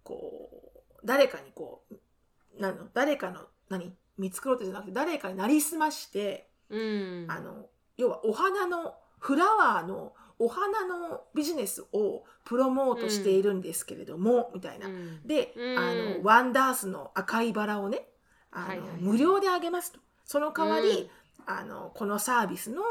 [0.02, 3.92] こう誰かにこうなの誰かの何？
[4.16, 7.26] 見繕ってじゃなくて誰かになりすまして、うん。
[7.28, 10.12] あの要はお花のフラワーの
[10.44, 14.86] お花のビジネスをプロモートしているんですけれども、みたいな。
[14.86, 15.26] うん。
[15.26, 15.78] で、うん。
[15.78, 18.06] あのワンダースの赤いバラをね
[18.52, 20.00] あの、無料であげますと。
[20.24, 21.54] その代わり、うん。
[21.54, 22.82] あのこのサービスの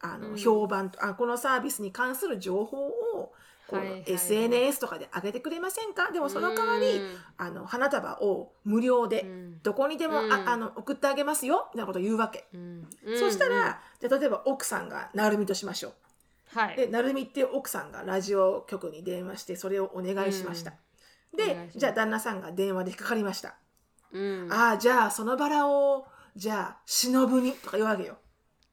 [0.00, 0.36] あの、うん。
[0.36, 3.32] 評判とあこのサービスに関する情報を
[3.66, 4.12] こう、はいはいはい。
[4.12, 6.10] SNS とかで上げてくれませんか？
[6.12, 7.00] でもその代わり、
[7.36, 9.62] あの花束を無料で、うん。
[9.62, 10.32] どこにでも、うん。
[10.32, 12.88] ああの送ってあげますよみたいなことを言うわけ、うん。
[13.18, 13.60] そしたら、う
[14.06, 14.08] ん。
[14.08, 15.92] じゃあ例えば奥さんが成美としましょう
[16.54, 16.76] はい。
[16.76, 20.72] で成美って奥さんがラジオ局に電話してそれをお願いしました、
[21.34, 21.74] お願いします。
[21.74, 23.56] でじゃあ旦那さんが電話で引っかかりました、
[24.12, 24.48] うん。
[24.52, 26.06] ああじゃあそのバラを
[26.36, 28.18] じゃあ忍にとか言うわけよ。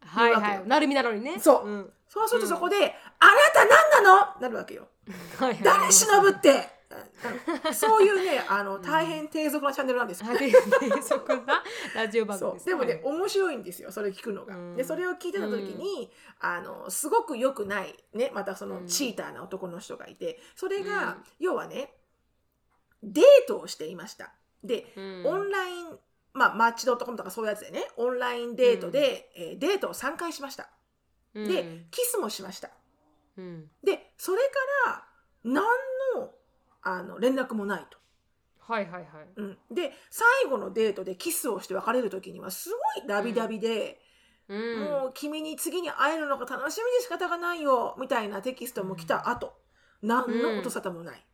[0.05, 0.67] はいはい。
[0.67, 1.39] なるみなのにね。
[1.39, 1.67] そう。
[1.67, 1.93] うん。
[2.07, 2.75] そうするとそこで、
[3.19, 4.41] あなた何なの？
[4.41, 4.87] なるわけよ。
[5.39, 5.63] はいはい。
[5.63, 6.49] 誰忍って？
[6.49, 6.74] うん
[7.73, 10.51] そういうねあの大変低俗なチャンネルなんですよ、はい
[11.01, 11.63] そこな
[11.95, 14.55] ラジオ番組でもね、はい面白いんですよそれ聞くのが。
[14.55, 14.75] うん。
[14.75, 18.87] でそれを聞いてた時に、あのすごく良くない、ね、またそのうん。
[18.87, 21.15] チーターな男の人がいてそれが、うん。
[21.39, 21.91] 要はね
[23.03, 24.33] デートをしていました。
[24.63, 25.23] で、うん。
[25.25, 25.85] オンライン、
[26.33, 30.69] まあ、マッチドットコムとかそういうやつでねオンラインデートで、えーデートを3回しました。
[31.33, 31.47] うん。
[31.47, 32.69] でキスもしました。
[33.37, 33.65] うん。
[33.83, 34.37] でそれ
[34.85, 35.03] から
[35.43, 35.63] 何
[36.15, 36.31] の
[36.85, 37.97] あの連絡もないと。
[38.59, 39.05] はいはいはい。
[39.35, 43.99] うん、で最後のデートでキスをして別れる時にはすごいダビダビで。
[44.47, 44.79] うん。
[44.79, 49.53] もう君に次に会えるのが楽しみで仕方がないよみたいなテキストも来た後、
[50.03, 51.25] 何の音沙汰もない、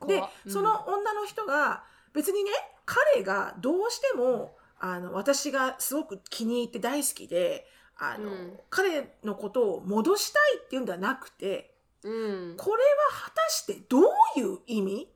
[0.00, 0.52] うん。
[0.52, 2.50] その女の人が別にね
[2.84, 7.66] 彼がどうしてもあの私がすごく気に入って大好きで
[7.96, 8.60] あの、うん。
[8.68, 11.72] 彼のことを戻したいっていうんではなくて
[12.02, 12.56] うん。
[12.56, 12.88] これは
[13.24, 14.02] 果たしてどう
[14.36, 15.02] いう意味？
[15.02, 15.06] っ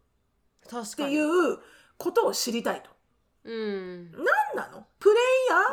[0.62, 1.14] て確かに。
[1.14, 1.58] いう
[1.96, 2.90] ことを知りたいと。
[3.44, 4.12] うん。
[4.12, 4.24] 何
[4.54, 4.86] なの？
[4.98, 5.18] プレイ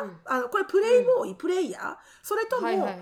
[0.00, 0.20] ヤー、うん。
[0.24, 1.96] あのこれプレイボーイ、プレイヤー？
[2.22, 2.98] それとも、はいはい。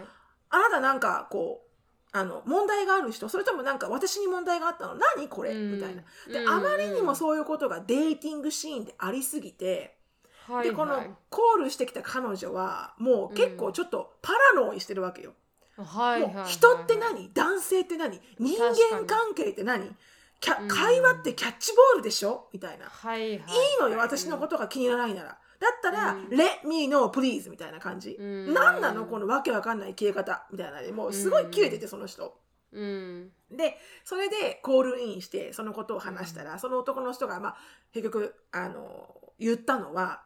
[0.51, 1.69] あなたなんかこう
[2.13, 3.29] あの問題がある人？
[3.29, 4.97] それともなんか私に問題があったの？
[5.17, 5.73] 何これ、うん。
[5.75, 6.03] みたいな。
[6.33, 6.49] で、うん。
[6.49, 9.97] あまりにもそういうことがデーティングシーンでありすぎて、
[10.47, 15.35] はいでこのはいコールしてきた彼女はもう結構ちょっとパラノイしてるわけよ。
[15.85, 17.31] はいはいもう人って何？
[17.33, 18.21] 男性って何？
[18.39, 19.95] 人間関係って何？
[20.41, 22.49] キャうん会話ってキャッチボールでしょ？
[22.53, 22.87] みたいな。
[22.87, 23.37] はいはいい。
[23.37, 23.41] い
[23.81, 25.29] のよ私のことが気にならないなら。
[25.29, 26.29] だったら、うん。
[26.29, 28.17] Let me know please みたいな感じ。
[28.19, 28.55] うん。
[28.55, 29.05] 何なの？
[29.05, 30.47] このわけわかんない切れ方。
[30.51, 30.93] みたいなね。
[30.93, 32.39] もうすごい切れててその人。
[32.73, 33.31] うん。
[33.51, 37.57] でそれでコールインしてそのことを話したら、その男の人が、まあ、
[37.93, 40.23] 結局あの言ったのは、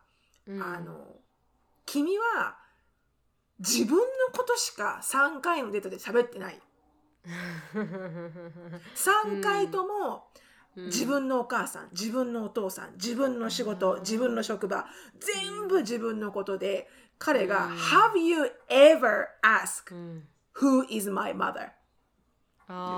[0.46, 0.62] うん。
[0.62, 1.06] あの
[1.86, 2.56] 君は
[3.58, 6.60] 自分のことしか3回のデートで喋ってない。
[8.94, 10.24] 3回とも
[10.76, 10.86] うん。
[10.86, 14.86] 自分のお母さん自分のお父さん自分の仕事自分の職場
[15.20, 16.88] 全部自分のことで
[17.18, 17.76] 彼が「うん。
[17.76, 20.28] Have you ever asked うん。
[20.56, 21.70] who is my mother?」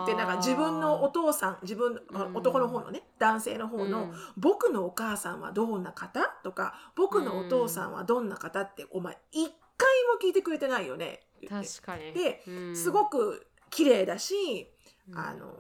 [0.06, 2.00] でなんか自分のお父さん自分、
[2.34, 4.14] 男の方のね男性の方の、うん。
[4.36, 11.06] 僕のお母さんはどんな方とか僕のお父さんはどんな方って、お前一回も聞いてくれてないよね。
[11.36, 12.12] って言って確かに。
[12.12, 12.76] でうん。
[12.76, 14.70] すごく綺麗だし、
[15.10, 15.18] うん。
[15.18, 15.52] あの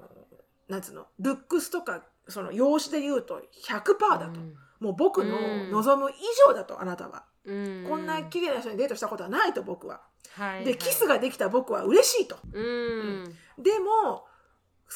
[0.68, 1.06] なんつうの？
[1.18, 4.40] ルックスとかその容姿で言うと100%だと、
[4.80, 5.36] もう僕の
[5.70, 6.14] 望む以
[6.48, 7.86] 上だとあなたは、うん。
[7.88, 10.00] こんな綺麗な人にデートしたことはないと僕は、
[10.32, 12.36] はいでキスができた僕は嬉しいと。
[12.52, 13.24] うん。
[13.58, 14.26] でも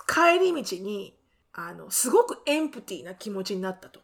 [0.09, 1.17] 帰り道に
[1.53, 4.01] あのすごくエンプティーな気持ちになったと。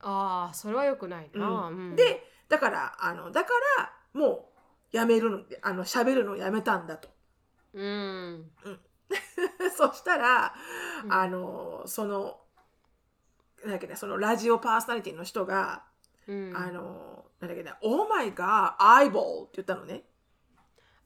[0.00, 1.68] ああそれはよくないな。
[1.68, 1.76] うん。
[1.90, 1.96] うん。
[1.96, 4.44] でだからあのだからもう
[4.92, 7.08] やめるのあの喋るのをやめたんだと。
[7.74, 8.50] うん。
[9.76, 10.54] そしたら、
[11.04, 11.12] うん。
[11.12, 12.40] あのその
[13.62, 15.84] なんだっけねそのラジオパーソナリティの人が、
[16.26, 16.56] うん。
[16.56, 20.04] あのなんだっけね「Oh my god eyeball」って言ったのね。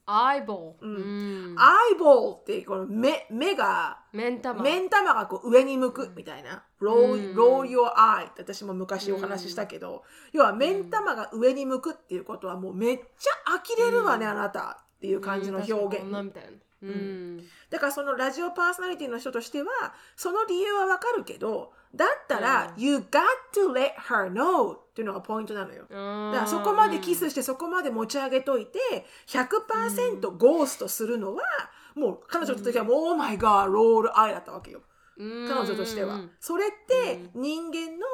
[0.07, 0.97] アイボーうん。
[0.97, 1.57] うん。
[1.59, 4.63] アイボールってこの目目が目ん玉。
[4.63, 14.33] 目ん玉がこう上に向くみたいな「roll, your eye」って私も昔お話ししたけど、要は目ん玉が上に向くっていうことはもうめっちゃ呆れるわね、うん。
[14.33, 16.07] あなたっていう感じの表現、
[16.83, 17.43] うん。
[17.71, 22.83] だからそのラジオパーソナリティの人としてはその理由はわかるけどだったら、うん。
[22.83, 23.23] You got
[23.55, 25.83] to let her know っていうのがポイントなのよ。
[25.83, 28.79] だからそこまでキスしてそこまで持ち上げといて
[29.27, 31.43] 100%ゴーストするのは
[31.95, 34.83] もう彼女の時はもう「Oh my god ロールアイ」だったわけよ
[35.17, 36.21] 彼彼女としては。
[36.41, 38.07] それって人間の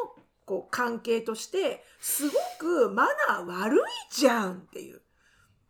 [0.44, 3.80] こう関係としてすごくマナー悪い
[4.10, 5.00] じゃんっていう。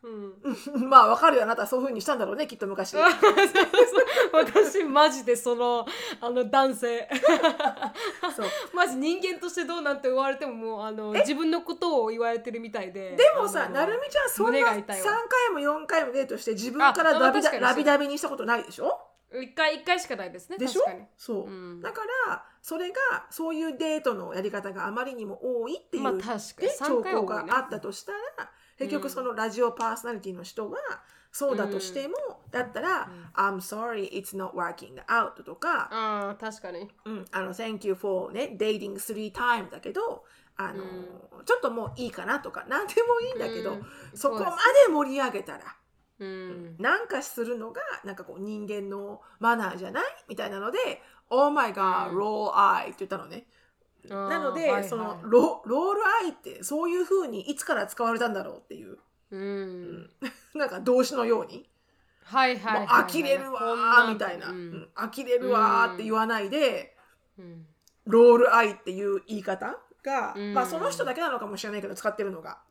[0.02, 0.34] うん。
[0.88, 1.42] まあわかるよ。
[1.42, 2.94] あなたはそういうふうにしたんだろうねきっと昔。
[4.32, 5.84] 私マジでその
[6.20, 7.08] あの男性。
[8.34, 8.46] そう。
[8.74, 13.14] マジ人間としてどうなんて言われてももうあの自分のことを言われてるみたいで。
[13.16, 15.12] でもさなるみちゃんそんな胸が3痛いわ。
[15.28, 18.98] 回も4回もデートして自分からラビダビにしたことないでしょ？
[19.32, 20.82] 一回一回しかないですねでしょ？
[20.82, 21.06] 確かに。
[21.16, 21.80] そう、うん。
[21.80, 22.96] だからそれが
[23.30, 26.68] そういうデートのやり方があまりにも多いっていう、まあ確かに。
[26.68, 28.18] ね、兆3回は候があったとしたら
[28.78, 30.78] 結局そのラジオパーソナリティの人は
[31.32, 32.16] そうだとしても、
[32.50, 36.88] だったら、I'm sorry it's not working out とか、ああ確かに。
[37.04, 40.24] うん、あの Thank you for ね dating three times だけど
[40.56, 40.82] あの、
[41.44, 43.86] ちょっともういいかなとか何でもいいんだけど、うん。
[44.12, 44.56] そこま
[44.86, 45.60] で盛り上げたら
[46.20, 46.76] うん。
[46.78, 50.78] なんかするのがなんかこう人間のマナーじゃないみたいなので
[51.30, 52.18] 「Oh my god うん。
[52.18, 53.46] roll eye」って言ったのね。
[54.08, 54.84] なので、はいはい。
[54.88, 58.98] そのロロールアイってそういうふうにいつから使われたんだろうっていう。
[59.30, 60.10] うん。
[60.54, 61.68] なんか動詞のように。
[62.24, 64.72] はいはいはいもう呆れるわみたいな、ううん。
[64.82, 66.96] ん呆れるわーって言わないで、
[67.38, 67.66] うん。
[68.06, 70.54] ロールアイっていう言い方が、うん。
[70.54, 72.69] まあその人だけなのかもしれないけど使ってるのが、うん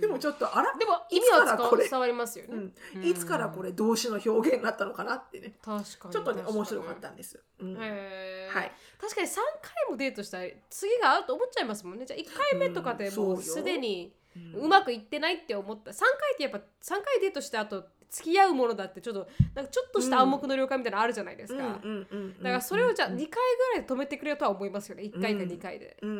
[0.00, 2.54] でもちょっとあら、でも意味は伝わりますよね。
[2.54, 2.74] うん。
[2.96, 3.04] うん。
[3.04, 5.54] いつからこれ動詞の表現になったのかなってね。
[5.62, 7.38] 確かにちょっとね面白かったんです。
[7.58, 7.76] うん。
[7.76, 8.72] へーはい。
[8.98, 12.06] 確かに3回もデートしたら次が合うと思っちゃいますもんね。
[12.06, 14.64] じゃあ1回目とかでもうすでにうん。
[14.64, 15.90] うまくいってないって思った。
[15.90, 16.62] 3回ってやっぱ3
[17.04, 22.38] 回デートした後付き合うものだってちょっとなんかちょっとした暗黙の了解みたいなのあるじゃないですか、うんうんうんうん。
[22.38, 23.34] だからそれをじゃあうん2回ぐ
[23.74, 26.10] らいで止めてくれよとは思いますよね1回か2回で、うん。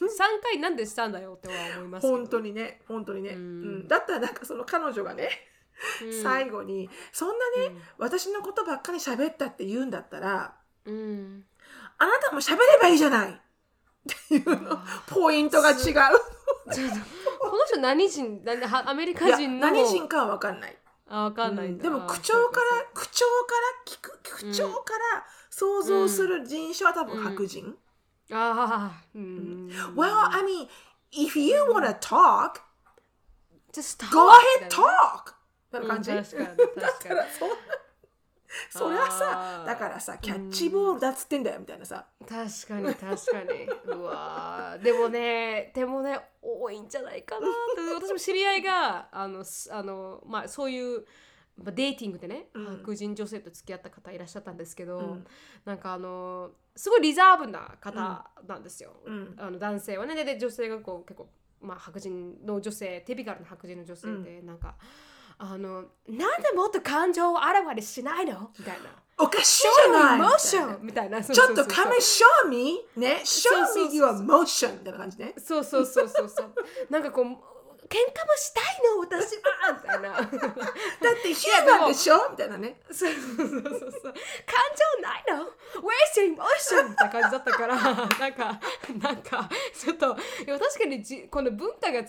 [0.00, 0.08] 3
[0.42, 3.38] 回なんでしたんだよっては思いますけど本当にね本当にね、うん。
[3.38, 3.42] う
[3.84, 3.88] ん。
[3.88, 5.30] だったらなんかその彼女がね、
[6.04, 6.22] うん。
[6.22, 7.34] 最後にそんな
[7.68, 11.44] ね、私のことばっかり喋ったって言うんだったらうん。
[11.98, 13.30] あなたも喋ればいいじゃない。
[13.30, 13.34] っ
[14.28, 14.78] ていうの。
[15.06, 15.76] ポイントが違う。
[17.40, 19.66] この人何人何はアメリカ人の。
[19.66, 20.77] 何人かは分かんない。
[21.08, 27.74] あわかんないんだ、でも口調から口調から聞く口調から想像する人種は多分白人。
[28.30, 29.68] ああうん。
[29.96, 30.68] Well, I mean,
[31.10, 32.60] if you wanna talk,
[33.72, 34.12] just talk.
[34.12, 35.34] go ahead talk!
[35.72, 36.10] な感じ？
[36.10, 36.46] うん確かに。
[36.80, 37.20] だ確かに
[38.70, 43.94] そ それはさだからさキャッチボールだっつってんだよみたいなさ、確かに確かに。
[43.94, 44.82] うわー。
[44.82, 47.80] でもねでもね多いんじゃないかなって。
[48.06, 51.04] 私も知り合いがあのすあの、まあ、そういう
[51.56, 52.66] まあデーティングでね、うん。
[52.78, 55.26] 白人女性と付き合った方いらっしゃったんですけど、うん。
[55.64, 59.34] なんかあのすごいリザーブな方なんですよ、うん。
[59.38, 60.14] あの男性はね。
[60.14, 61.28] でで女性がこう結構、
[61.60, 64.76] まあ、白人の女性ティピカルな白人の女性で、なんか
[65.38, 68.50] あのなんでもっと感情をあらわにしないの？
[68.58, 68.90] みたいな。
[69.20, 70.18] おかしいじゃない。
[70.18, 71.22] モーションみたいな。
[71.22, 73.20] ちょっと come and show me ね。
[73.24, 75.34] show そうそう me your motion みたいな感じね。
[75.38, 76.54] そうそうそうそうそう。
[76.90, 77.26] なんかこう
[77.88, 78.64] 喧嘩もしたい
[78.94, 80.10] の私はみたいな。
[80.20, 82.28] だってヒューマンでしょ？
[82.30, 82.80] みたいなね。
[82.90, 83.90] そうそうそうそうそう。
[84.02, 84.12] 感
[84.96, 85.44] 情ないの
[85.80, 86.88] ?Where's your emotion?
[86.90, 88.60] みたいな感じだったから、なんか、
[89.00, 92.02] なんか、ちょっと、確かにじこの文化が違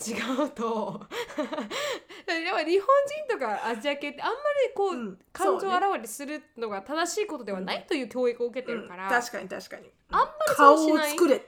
[0.44, 1.00] うと、
[1.36, 2.88] やっぱ日本
[3.28, 4.36] 人とかアジア系ってあんま
[4.68, 9.90] りこう、うん感情そうねをあらわにするのが正しいことではないという教育を受けてるから、確かに確かに。
[10.10, 11.10] あんまりそ顔をうしない。
[11.10, 11.40] 作れ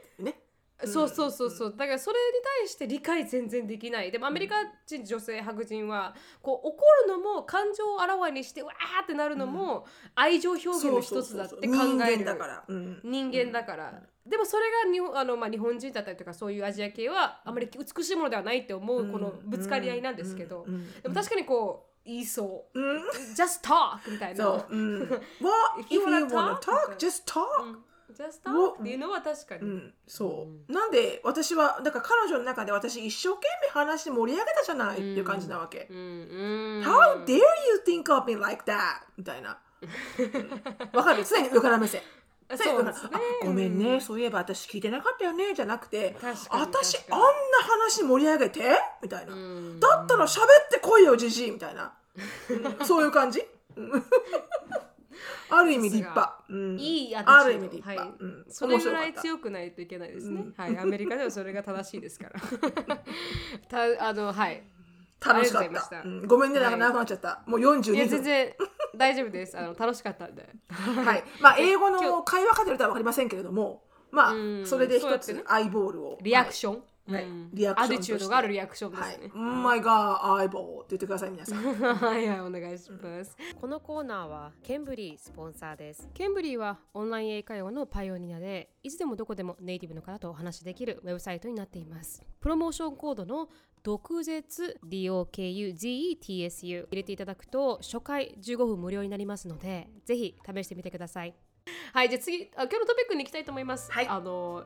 [0.86, 1.74] そうそうそうそう。
[1.76, 2.22] だからそれに
[2.60, 4.10] 対して理解全然できない。
[4.10, 4.56] でもアメリカ
[4.86, 13.00] 人女性白人はこう怒るのも感情をあらわにしてわーってなるのも愛情表現の一つだって考人える間だから、うん。
[13.04, 20.74] 人間だから、でもそれが日本あの、まあ、日本人だったりとかそういうアジア系はあまり美しいものではないって思うこのぶつかり合いなんですけど、うん。
[20.74, 21.02] うん。
[21.02, 23.02] でも確かにこう言いそう、うん。
[23.34, 24.44] Just talk みたいな。
[24.44, 25.02] そう、うん、
[25.40, 27.78] Well, if you wanna talk, just talk、
[28.12, 36.00] just talk っていうのは確かに、うん、そう、なんで私はだから彼女の中で私一生懸命話して盛り上げたじゃないっていう感じなわけ、うんう
[36.80, 37.42] ん How dare you
[37.86, 38.78] think of me like that?
[39.16, 39.58] みたいな。
[39.82, 40.96] うん。
[40.96, 41.24] わかる？
[41.24, 42.02] 常に上から目線。
[42.48, 42.94] 常に上から。
[42.94, 45.54] そうですねあごめんね、そういえば私聞いてなかったよね。
[45.54, 47.22] じゃなくて確かに私確かに。
[47.22, 47.28] あんな
[47.86, 48.60] 話盛り上げて？
[49.02, 49.80] みたいな、ん。
[49.80, 51.50] だったら喋ってこいよじじい。
[51.50, 51.92] みたいな、
[52.78, 52.86] うん。
[52.86, 53.42] そういう感じ？
[53.76, 54.04] うん
[55.50, 56.78] ある意味立派、うん。
[56.78, 58.14] いいある意味立派、はい。
[58.18, 58.44] うん。
[58.48, 60.46] それぐらい強くないといけないですね。
[60.56, 62.40] はい、アメリカではそれが正しいですから。
[63.98, 64.62] たあのはい。
[65.24, 65.80] 楽しかった。
[65.82, 66.02] た。
[66.02, 66.26] うん。
[66.26, 67.42] ごめんねはい長くなっちゃった。
[67.46, 68.54] もう42いや分全然
[68.96, 69.58] 大丈夫です。
[69.58, 70.48] あの楽しかったんで。
[70.68, 74.66] はい、まあ英語今の会話かけるとは分かりませんけれどもまあうん。
[74.66, 76.18] それで一つアイボールを。
[76.22, 76.82] リアクション？
[77.14, 79.30] はいうんリアクションとしてアティチュードがあるリアクションではいすね。
[79.34, 83.36] 「Oh my god アイボール」って言ってください皆さんはいはいお願いします。
[83.60, 86.08] このコーナーはケンブリースポンサーです。
[86.14, 92.22] ケンブリーはオンライン英会話のパイオニアで、いつでもどこでもネイティブの方とお話しできるウェブサイトになっています。
[92.40, 93.48] プロモーションコードの
[93.82, 101.34] 毒舌 DOKUZETSU 入れていただくと初回15分無料になりますので、ぜひ試してみてください。
[101.92, 103.90] はい、じゃあ次あ、今日のトピックに行きたいと思います。
[103.92, 104.64] はいあの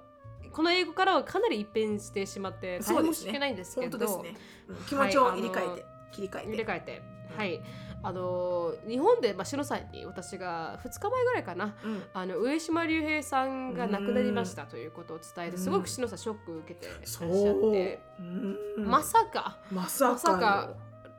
[0.52, 4.76] この英語からはかなり一変してしまって、大変申し訳ないんですけど、本当ですね、うん。
[4.84, 6.48] 気持ちを入れ替えて、切り替えて。
[6.48, 7.02] 入れ替えて、
[7.36, 7.60] はい。
[8.02, 12.02] あの日本で、まあ、篠さんに私が2日前ぐらいかなうん。
[12.14, 18.22] あの上島竜兵さんが亡くなりましたということを伝えてうんすごく篠さんショックを受けてらっしそゃっうて、う。
[18.22, 18.84] ん。
[18.84, 19.58] まさか。
[19.72, 20.70] まさまさかか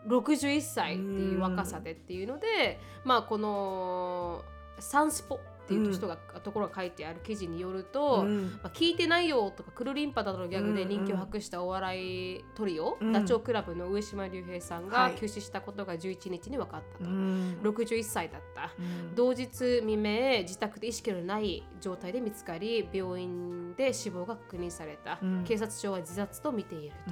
[0.08, 4.44] 61歳っていう若さでっていうので、まあこの
[4.80, 8.52] サンスポっていう人が、ところが書いてある記事によると、うん。
[8.64, 13.12] まあ、聞いてないよとかクルリンパなどのギャグで人気を博したお笑いトリオ、うん。
[13.12, 15.14] ダチョウ倶楽部の上島竜兵さんはい。
[15.14, 17.58] が休止したことが11日に分かったと、うん。
[17.62, 18.74] 61歳だった。
[18.80, 19.14] うん。
[19.14, 25.44] 同日未明自宅で意識のない状態で見つかり病院で死亡が確認された、うん。
[25.44, 27.12] 警察庁は自殺と見ていると、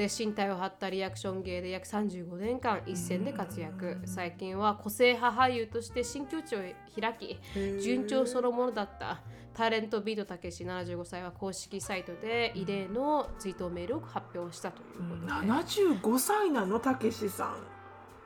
[0.00, 6.60] で身体を張ったリアクション芸で約35年間一線で活躍、最近は個性派俳優として新境地を
[6.98, 7.38] 開き
[7.82, 9.20] 順調そのものだった。
[9.52, 16.80] タレントビートたけし75歳は公式サイトで異例の追悼メールを発表したということで、75歳なの？
[16.80, 17.56] たけしさん。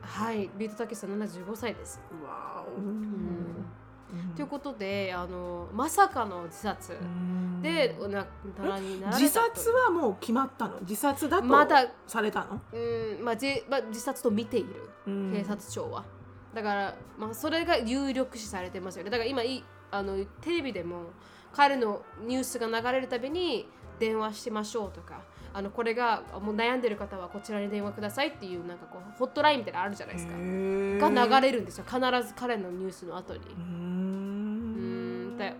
[0.01, 1.99] はいビートたけしさん75歳です。
[2.23, 3.34] わお、ん
[4.35, 6.93] ということであのまさかの自殺。
[6.93, 7.61] うん。
[7.61, 8.27] でお亡く
[8.61, 10.79] ならになられたと自殺はもう決まったの？
[10.81, 15.33] 自殺だとまだされたの、うん、まあじまあ、自殺と見ているうん。
[15.33, 16.03] 警察庁は、
[16.53, 19.09] だから、まあ、それが有力視されてますよね。
[19.09, 21.11] だから今いあのテレビでも
[21.53, 23.67] 彼のニュースが流れるたびに
[23.97, 25.21] 電話しましょうとか
[25.53, 31.85] あのこれがもう悩んでる方はこちらに電話くださいっていうなんかこうホットラインみたいなのあるじゃないですか、が流れるんですよ。
[31.85, 33.39] 必ず彼のニュースの後に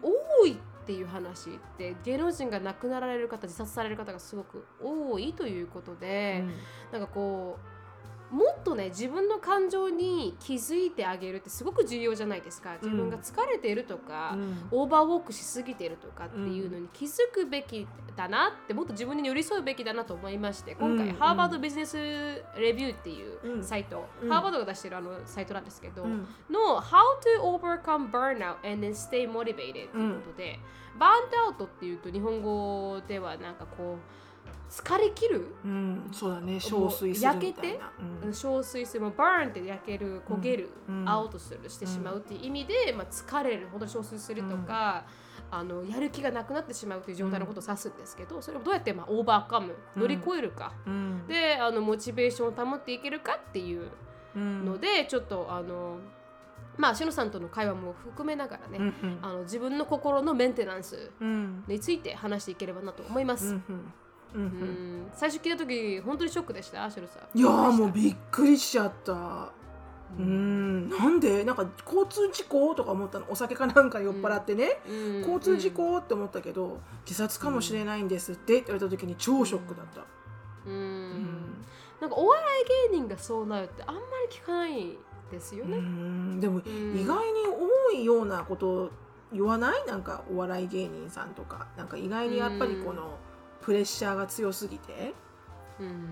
[0.02, 0.56] 多いっ
[0.86, 6.44] ていう話って芸能人が亡くなられる方自殺される方がすごく多いということで、
[6.92, 7.75] なんかこう
[8.32, 12.76] もっとね自分の感情に気づいてあげるってすごく重要じゃないですか。
[12.82, 14.68] 自分が疲れているとか、うん。
[14.72, 21.16] オーバーウォークしすぎているとかっていうのに気づくべきだなってもっと自分に寄り添うべきだなと思いまして今回、うん。
[21.16, 23.64] ハーバードビジネスレビューっていううん。
[23.64, 24.30] サイト、うん。
[24.30, 26.28] ハーバードが出してるあのサイトなんですけど、うん。
[26.50, 26.98] の How
[27.38, 30.60] to overcome burnout and then stay motivated っていうことで、
[30.98, 34.25] バーンアウトっていうと日本語ではなんかこう
[34.70, 35.56] 疲れ切る？
[35.64, 36.56] うん、そうだね。
[36.56, 37.92] 憔悴するみたいな。
[38.24, 38.30] うん。
[38.32, 39.02] 憔悴する。
[39.02, 41.10] もうバーンって焼ける焦げる、うん。
[41.10, 45.06] アウトするしてしまうっていう意味で、まあ、疲れるほど憔悴するとか、
[45.52, 51.28] あのやる気がなくなってしまうという状態のことを指すんですけどそれをどうやってまあオーバーカム乗り越えるか、うん。
[51.28, 53.90] であのモチベーションを保っていけるかっていう
[54.36, 54.66] うん。
[54.66, 56.00] ので、ちょっとあの
[56.78, 59.20] まあしのさんとの会話も含めながらね、うんうん。
[59.22, 61.64] あの自分の心のメンテナンスうん。
[61.68, 63.46] について話していければなと思います。
[63.46, 63.94] うんうん
[64.36, 65.08] うんうん。
[65.14, 66.90] 最初聞いた時本当にショックでした？
[66.92, 67.38] しのさん。
[67.38, 69.52] いやーもうっびっくりしちゃった。
[70.18, 70.90] うん。
[70.90, 71.44] なんで？
[71.44, 73.26] なんか交通事故とか思ったの？
[73.30, 74.80] お酒かなんか酔っ払ってね、
[75.20, 80.06] 交通事故って思ったけど自殺かもしれないんですってって言われた時に超ショックだった、
[80.68, 80.82] うん、ううん。
[80.82, 81.66] ん
[82.02, 82.44] なんかお笑
[82.90, 84.98] い芸人がそうなるってあんまり聞かない
[85.32, 85.78] ですようね。
[85.78, 86.40] ん。
[86.40, 87.00] でもうん。
[87.00, 87.42] 意外に
[87.92, 88.92] 多いようなこと
[89.34, 89.86] 言わない？
[89.88, 91.68] なんかお笑い芸人さんとか。
[91.78, 93.18] なんか意外にやっぱりこの
[93.66, 95.14] プレッシャーが強すぎて、
[95.80, 95.86] うん。
[95.88, 95.94] うん。
[95.94, 96.06] うん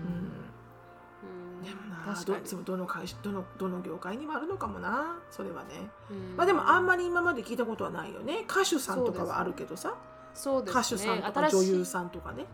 [1.62, 2.44] でもな確かに。
[2.44, 5.18] どどの会社どのどの業界にもあるのかもな。
[5.30, 5.70] それはね、
[6.10, 6.36] うん。
[6.36, 8.44] まあでもあんまり今まで聞いたことはないよね。
[8.50, 9.96] 歌手さんとかはあるけどさ、
[10.34, 10.80] そうですね。
[10.80, 12.46] 歌手さんとか女優さんとかね、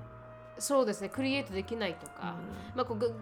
[0.58, 1.08] そうですね。
[1.08, 2.36] クリエイトできないとか、
[2.74, 3.14] うまあ、こう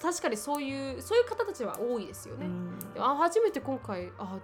[0.00, 2.46] 確かにそういうそういう方たちは多いですよね。
[2.46, 2.78] ん。
[2.92, 4.38] でもあ初めて今回あ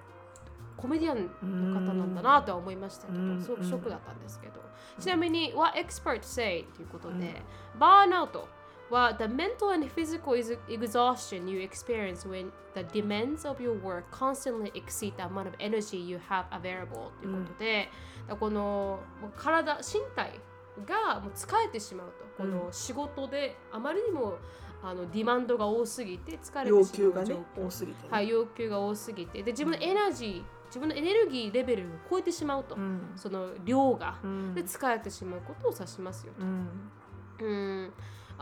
[0.81, 4.61] コメディアンの方なんだなとは思いましたけど、うんすごくショックだったんですけど、
[4.99, 7.43] ちなみに What experts say ということで、
[7.79, 8.49] バーンアウト
[8.91, 10.35] は The mental and physical
[10.69, 15.97] exhaustion you experience when the demands of your work constantly exceed the amount of energy
[15.97, 17.89] you have available ということで、
[18.27, 19.01] だからこの
[19.37, 20.41] 体身体
[20.87, 22.43] がもう疲れてしまうと。
[22.43, 24.39] この仕事であまりにも
[24.83, 29.43] あのディマンドが多すぎて疲れてしまう要求がね多すぎてね、はい、要求が多すぎて。
[29.43, 33.01] で自分のエナジー自分のエネルギーレベルを超えてしまうと、うん。
[33.17, 34.55] その量が、うん。
[34.55, 36.43] で疲れてしまうことを指しますよと。
[36.43, 36.69] うん。
[37.41, 37.45] う
[37.87, 37.93] ん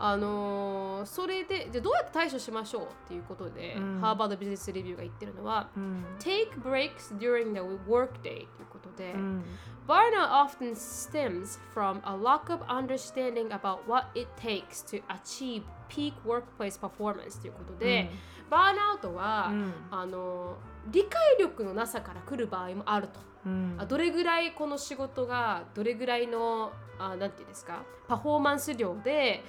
[0.01, 3.99] あのーそれでじゃあどうやって対処しましょうっていうことで、うん。
[4.01, 6.05] ハーバードビジネスレビューが言ってるのは、うん。
[6.19, 9.43] Take breaks during the workday ということで、うん。
[9.87, 16.79] Burnout often stems from a lack of understanding about what it takes to achieve peak workplace
[16.79, 18.09] performance ということで、
[18.49, 19.73] バーンアウトは、うん。
[19.91, 20.57] あの
[20.91, 23.75] 理解力のなさから来る場合もあると、うん。
[23.77, 29.43] あどれぐらいこの仕事がどれぐらいのあなんていうんですかパフォーマンス量で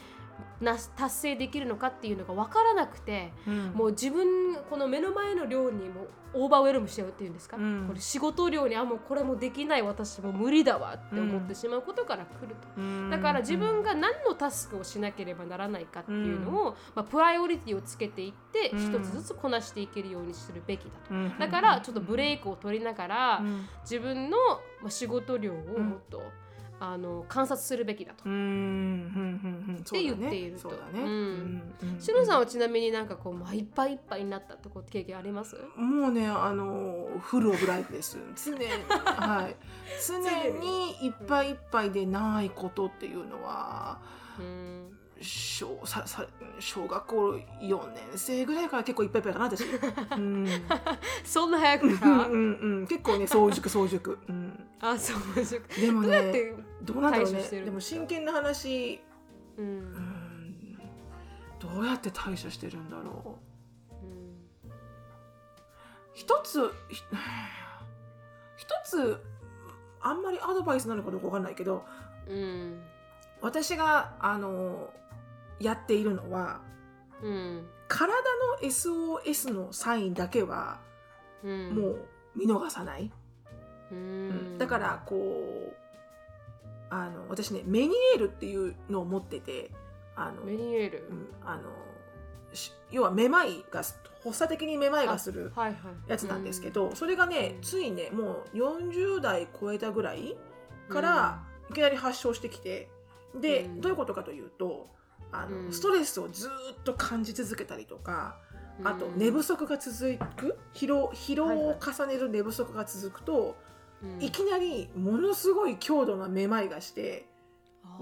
[0.61, 3.65] な達成できるのかっていうのが分からなくて、うん。
[3.75, 7.87] もう自分この目の前の量にもオーバーウェルムしちゃうっていうんですか、うん。
[7.89, 12.69] これ仕事量にあもうこれもできない私もう無理だわって思ってしまうことから来ると。
[12.77, 13.11] うん。
[13.11, 18.79] だから自分が何のタスクをしなければならないかっていうのを、まあ、プライオリティをつけていってうん。
[18.79, 21.15] 一つずつこなしていけるようにするべきだと。
[21.15, 21.39] うん。
[21.39, 23.67] だからちょっとブレイクを取りながらうん。
[23.83, 24.37] 自分の
[24.81, 26.23] まあ仕事量をもっと
[26.83, 28.23] あの観察するべきだと。
[28.25, 29.77] うんうんうんうん。
[29.77, 30.71] って言っていると。
[31.99, 35.57] しのさんはちなみになんかこう、まあ、いっぱいいっぱいになったとこ経験あります？
[35.77, 38.65] もうねあのフルオブライフです常に。
[38.91, 39.57] はい。
[40.07, 40.19] 常
[40.59, 44.01] にいっぱいいっぱいでないことっていうのは
[44.39, 46.27] うん小ささ
[46.59, 50.47] 小学校4年生ぐらいから結構いっぱいいっぱいかな私、うん、
[51.25, 52.87] そんな早くうんかうんうん。
[52.87, 57.33] 結構ね早熟早熟、うん、あそうそうでもどうやっねて、どうなんだろうね。
[57.33, 59.01] 対処してるんでも真剣な話。
[59.59, 60.79] ううんん。
[61.59, 63.39] どうやって対処してるんだろ
[64.03, 64.07] う。
[64.07, 64.73] うん。
[66.15, 67.03] 一つひ
[68.57, 69.23] 一つ
[70.01, 71.85] あんまりアドバイスなのかどうかわかんないけど
[72.27, 72.81] うん。
[73.43, 74.91] 私があの
[75.61, 76.61] やっているのは
[77.23, 78.13] うん体
[78.63, 80.81] の SOS のサインだけは
[81.43, 81.71] うん。
[81.75, 83.11] もう見逃さない、
[83.91, 84.55] ううん。
[84.55, 85.75] んだからこう
[86.91, 89.71] あの私ねメニエールっていうのを持ってて
[90.17, 91.63] あの、メニエールうんあの
[92.53, 95.77] し要はめまいがす発作的にめまいがするはいはい。
[96.11, 97.63] やつなんですけど、それがねうん。
[97.63, 100.37] ついねもう40代超えたぐらい
[100.89, 102.89] からいきなり発症してきて
[103.35, 103.81] で、うん。
[103.81, 104.89] どういうことかというと
[105.33, 105.73] あの、うん。
[105.73, 106.53] ストレスをずーっ
[106.85, 108.37] と感じ続けたりとか
[108.83, 110.59] あとうん寝不足が続く？
[110.75, 111.67] 疲労疲労はいはい。
[111.67, 113.57] を重ねる寝不足が続くと、
[114.03, 114.23] うん。
[114.23, 117.27] いきなりものすごい強度なめまいがして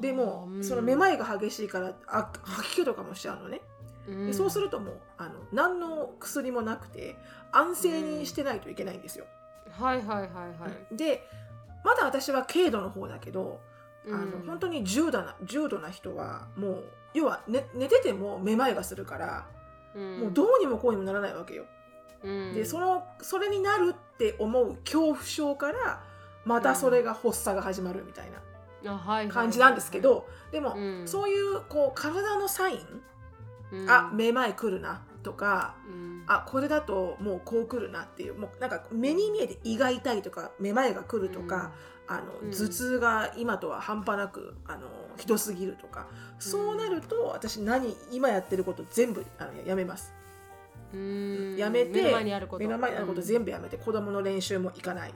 [0.01, 3.61] でもそのめい、まいが激しいからあ吐き気とかもしちゃうのね、
[4.07, 4.27] うん。
[4.27, 7.17] でそうするともうあの何の薬もなくて
[7.51, 9.25] 安静にしてないといけないんですよ、
[9.73, 11.23] はいはいはいはい、で
[11.85, 13.61] まだ私は軽度の方だけど、
[14.07, 16.85] あのうん本当に重度な重度な人はもう
[17.19, 19.47] 要は、ね、寝ててもめまいがするから、
[19.95, 20.21] うん。
[20.21, 21.65] もうどうにもこうにもならないわけよ。
[22.23, 22.55] うん。
[22.55, 26.03] でそのそれになるって思う恐怖症から
[26.45, 28.31] またそれが発作が始まるみたい
[28.83, 31.03] な感じなんですけど、でも、うん。
[31.07, 33.03] そういうこう体のサイン、
[33.73, 33.91] うん。
[33.91, 36.25] あめまい来るなとかうん。
[36.27, 41.73] あこれだともうこう来るなっていうもうなんか目に見えて胃が痛いとかめまいが来るとか、
[42.07, 44.89] あのうん頭痛が今とは半端なくあの
[45.19, 46.07] ひどすぎるとか、
[46.39, 50.15] そうなると私何今やってること全部あのやめます。
[50.95, 51.57] うん。
[51.57, 52.65] やめて目の前にあること。
[52.65, 55.15] 目の前にあること全部やめて、子供の練習も行かない。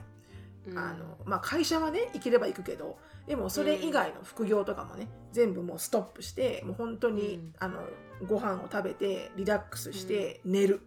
[0.75, 2.97] あのまあ、会社はね行ければ行くけど
[3.27, 7.53] でもそれ以外の副業とかもね全部もうストップしてもう本当に、うん。
[7.59, 7.81] あの
[8.25, 10.81] ご飯を食べてリラックスして寝る。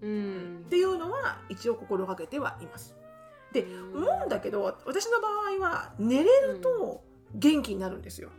[0.00, 2.96] うん、うんっていうのは一応心がけてはいます。
[3.52, 4.02] でうん。
[4.02, 7.04] 思うんだけど私の場合は寝れると
[7.34, 8.30] 元気になるんですよ。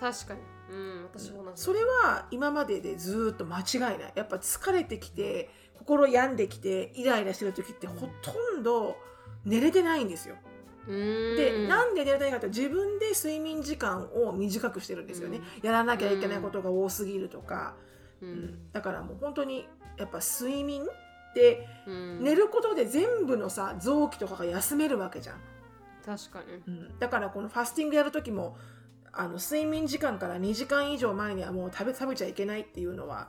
[0.00, 0.40] 確かに、
[0.70, 4.12] うん、私もそれは今まででずーっと間違いない。
[4.14, 8.96] やっぱ疲れてきて心病んできてイライラしてる時ってほとんど
[9.44, 10.36] 寝れてないんですよ。
[10.88, 15.40] うんで、なんで寝れてないかというと自分で睡眠時間を短くしてるんですよね。
[15.62, 17.74] やらなきゃいけないことが多すぎるとか、
[18.20, 19.68] ううんんだからもう本当に
[19.98, 20.86] やっぱ睡眠っ
[21.34, 25.40] てうん、寝ることで全部のさ臓器とかが休めるわけじゃん。
[26.06, 26.54] 確かに。
[26.66, 26.98] うん。
[26.98, 28.56] だからこのファスティングやる時も
[29.12, 33.28] あの睡眠時間から2時間以上前にはもう食べ食べちゃいけないっていうのは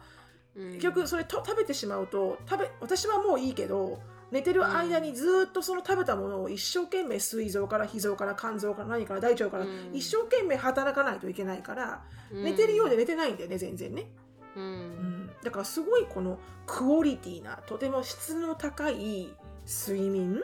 [0.54, 4.00] 結結局それと食べてしまうと食べ私はもういいけど
[4.32, 9.92] 寝てる間にずっとその食べたものを一生懸命膵臓から脾臓から肝臓から何から大腸からうん。
[9.94, 14.10] 一生懸命働かないといけないから寝てるようで寝てないんだよね全然ね、
[14.56, 14.68] ううん。
[15.28, 19.34] ん、だからすごいこのクオリティなとても質の高い
[19.66, 20.44] 睡眠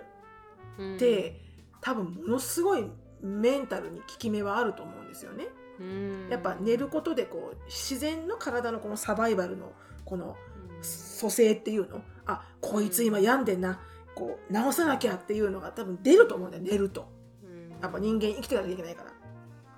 [0.78, 0.96] うん。
[0.96, 1.42] って
[1.84, 2.90] 多分ものすごい
[3.22, 5.48] メンタルに効き目はあると思うんですよね。
[5.80, 6.30] うん。
[6.30, 9.74] やっぱ寝ることでこう自然の体のこのサバイバルの
[10.06, 10.38] この
[10.78, 10.84] うん。
[10.84, 12.02] 蘇生っていうの。
[12.26, 13.80] あこいつ今病んでんな。
[14.16, 17.08] こう治さなきゃっていうのが多分出ると思うんだよ寝ると。
[17.44, 17.70] うん。
[17.82, 19.10] やっぱ人間生きてなきゃいけないから。
[19.10, 19.14] っ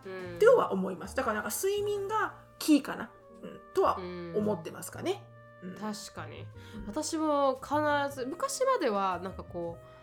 [0.05, 0.39] うん。
[0.39, 1.15] ては思います。
[1.15, 3.09] だからなんか睡眠がキーかな、
[3.41, 3.97] うん、とは
[4.35, 5.23] 思ってますかね、
[5.63, 5.75] うん。
[5.75, 6.41] 確かに。
[6.41, 6.45] うん
[6.87, 7.75] 私も必
[8.15, 9.94] ず昔まではなんかこう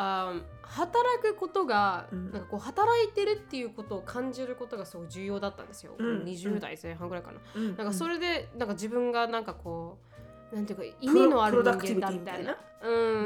[0.00, 2.30] あー働くことが、うん。
[2.30, 6.22] なんかこう働いてるっていうことを感じることがすごい重要だったんですよ、うん。
[6.22, 7.76] 20代前半ぐらいかな、うん。
[7.76, 9.98] なんかそれでなんか自分がなんかこ
[10.52, 12.56] うなんていうか意味のある人間だみたいな。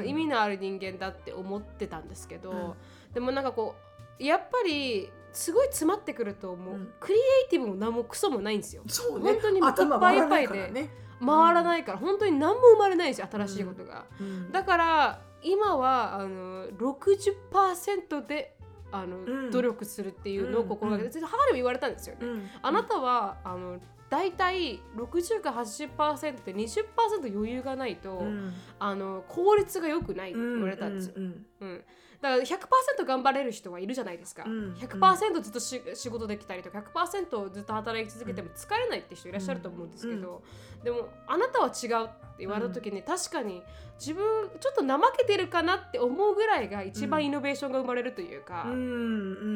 [0.05, 2.75] 意味のある人間だって思ってたんですけど、うん。
[3.13, 3.75] でもなんかこ
[4.19, 6.93] うやっぱりすごい詰まってくるともう、うん。
[7.01, 7.19] クリエ
[7.49, 8.83] イティブも何もクソもないんですよ。
[8.87, 9.33] そうね。
[9.33, 10.65] 本当に頭いっぱいいっぱいで。
[10.65, 11.99] 回らないからね、回らないから。
[11.99, 14.53] 本当に何も生まれないんですよ新しいことが、うん。
[14.53, 18.57] だから今はあの60%で
[18.93, 19.17] あの、
[19.49, 19.51] ん。
[19.51, 22.49] 努力するっていうのを心がけて、母にも言われたんですよね、うん。
[22.61, 23.81] あなたはあの
[24.11, 28.53] 大体60か80%って20%余裕がないと、うん。
[28.79, 31.47] あの効率が良くないって言われたんですよ、うん。
[31.61, 31.85] うん
[32.23, 34.75] だから100%頑張れる人はいるじゃないですか、うん。
[34.75, 40.43] 100%ずっとし仕事できたりとか100%ずっと働き続けても疲れないって人いらっしゃると思うんですけど、
[40.85, 43.63] でもあなたは違うって言われた時に、確かに
[43.99, 48.75] 自分ちょっと怠けてるかなって思うぐらいが一番イノベーションが生まれるというか、うんう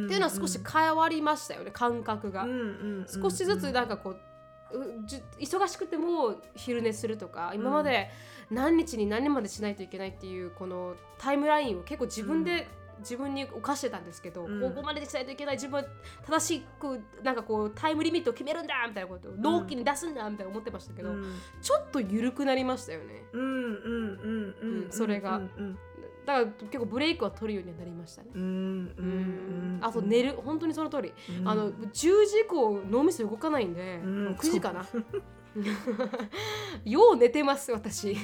[0.03, 0.05] ん。
[0.07, 2.43] っていうのは少し変わりましたよね感覚が。
[2.43, 4.17] うんうん少しずつなんかこう
[5.39, 8.11] 忙しくても昼寝するとか今まで
[8.51, 12.69] 何日に何までしないといけないっていうこのタイムラインを結構自分で、
[13.01, 14.61] 自分に犯してたんですけど、うん。
[14.61, 15.85] ここまででしないといけない自分は
[16.27, 21.35] 正しくなんかこうタイムリミットを決めるんだみたいなことを納期に出すんだみたいな思ってましたけど、うん。
[21.61, 23.25] ちょっと緩くなりましたよね。
[23.33, 23.75] うんうん
[24.23, 24.89] うん
[25.59, 25.79] うん
[26.27, 28.31] だから結構ブレイクは取るようにはなりましたね。
[28.35, 30.37] うんうんうんあと寝る。
[30.45, 31.49] 本当にその通り、うん。
[31.49, 32.09] あの10時
[32.41, 34.25] 以降脳みそ動かないんで、うん。
[34.25, 34.85] もう9時かな
[36.85, 38.15] よう寝てます私。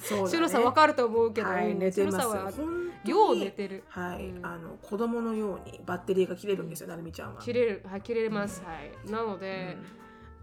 [0.00, 0.30] そうだね。
[0.30, 2.60] しのさんわかると思うけど、はい寝てます。
[3.04, 3.84] よう寝てる。
[3.88, 4.46] はい、うん。
[4.46, 7.40] あの子供のようにバッテリーが切れるんですよ、なるみちゃんは。
[7.40, 7.82] 切れる。
[7.86, 9.10] はい切れます、はい。
[9.10, 9.76] なので、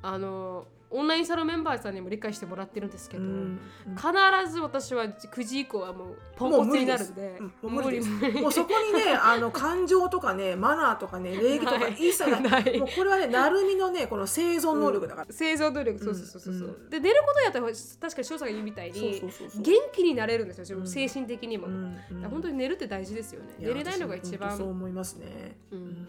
[0.02, 3.60] あのオンラインサロンメンバーさんにも理解してもらってるんですけど、うん。
[3.96, 8.10] 必ず私は9時以降はもうポンコツになるんでもう無理です。
[8.10, 12.80] うんもうそこにね あの感情とかねマナーとかね礼儀とか一切ない。
[12.80, 16.00] もうこれはねなるみのねこの生存能力だから、生存努力。
[16.04, 16.58] そうそうそうそう、う。
[16.58, 16.64] ん。
[16.64, 16.90] うん。
[16.90, 19.22] で寝ることやったら確かに翔さんが言うみたいに
[19.56, 20.88] 元気になれるんですよ、うん。
[20.88, 21.98] 精神的にも、うん。
[22.30, 23.56] 本当に寝るって大事ですよね。
[23.60, 26.08] や寝れないのが一私も本当そう番思いますね、うん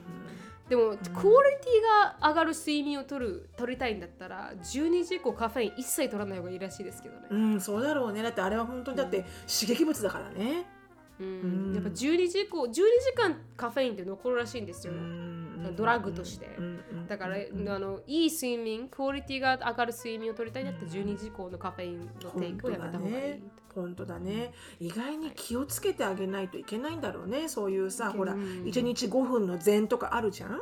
[0.69, 8.23] でも、クオリティが上がる睡眠を取る取りたいんだったら12時以降カフェイン一切取らない方がいいらしいですけどね、うん、そうだろうね。
[8.23, 10.67] だってあれは本当にだって刺激物だからね、
[11.21, 11.27] うん。
[11.27, 11.75] うん。
[11.75, 12.83] やっぱ12時以降12時
[13.17, 14.93] 間カフェインって残るらしいんですよ、
[15.75, 16.55] ドラッグとして。
[16.59, 17.69] うんうんだから、うん。
[17.71, 23.43] あのいい睡眠クオリティが上がる睡眠を取りたいんだったら12時以降のカフェインのテイクをやめた方がいい、
[23.75, 24.53] 本当だね。
[24.81, 27.49] 意外に気をつけてあげないといけないんだろうね。
[27.49, 28.13] そういうさ、うん。
[28.17, 30.61] ほら1日5分の禅とかあるじゃん？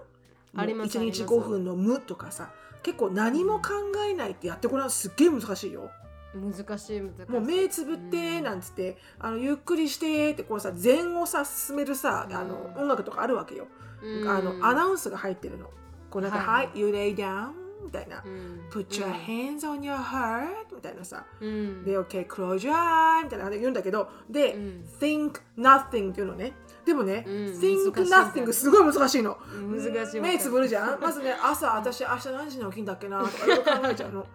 [0.56, 1.24] あります1日あります。
[1.24, 2.52] 5分の無とかさ。
[2.82, 3.70] 結構何も考
[4.08, 5.90] えないってやってこれはすっげえ難しいよ。
[6.34, 7.32] 難しい難しい。
[7.32, 13.66] もう目つぶってなんつって、あのゆっくりしてってこうさ禅をさ進めるさあのうん音楽とかあるわけよ、
[14.02, 14.28] うん。
[14.28, 15.70] あのアナウンスが入ってるの。
[16.10, 17.50] こうなんか「はい Hi, you lay down」
[17.86, 18.22] みたいな。
[18.24, 18.60] うん。
[18.70, 21.84] Put your hands on your heart みたいなさ、うん。
[21.84, 24.88] で、OK, close your eye みたいな感じで言うんだけど、で、うん。
[25.00, 26.52] think nothing っていうのね。
[26.84, 27.34] でもね、うん。
[27.58, 29.38] think nothing すごい難しいの。
[29.70, 30.20] 難しい。
[30.20, 31.00] 目つぶるじゃん。
[31.02, 34.26] まずね、朝、私明日何時に起きんだっけなとかいろいろ考えちゃうの。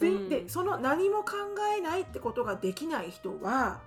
[0.00, 1.32] で、その何も考
[1.76, 3.80] えないってことができない人は、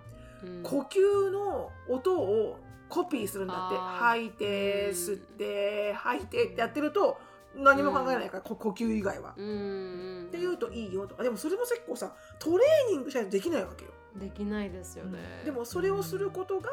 [0.44, 0.64] うん。
[0.64, 3.78] 呼吸の音をコピーするんだって。
[3.78, 7.20] 吐いて、吸って、吐いてってやってると、
[7.58, 9.34] 何も考えないから、こ呼吸以外は。
[9.38, 11.16] うんって言うといいよと。
[11.16, 16.70] かでもそれも結構さトレーニングしないとできないわけよ、できないですよね、でもそれをすることが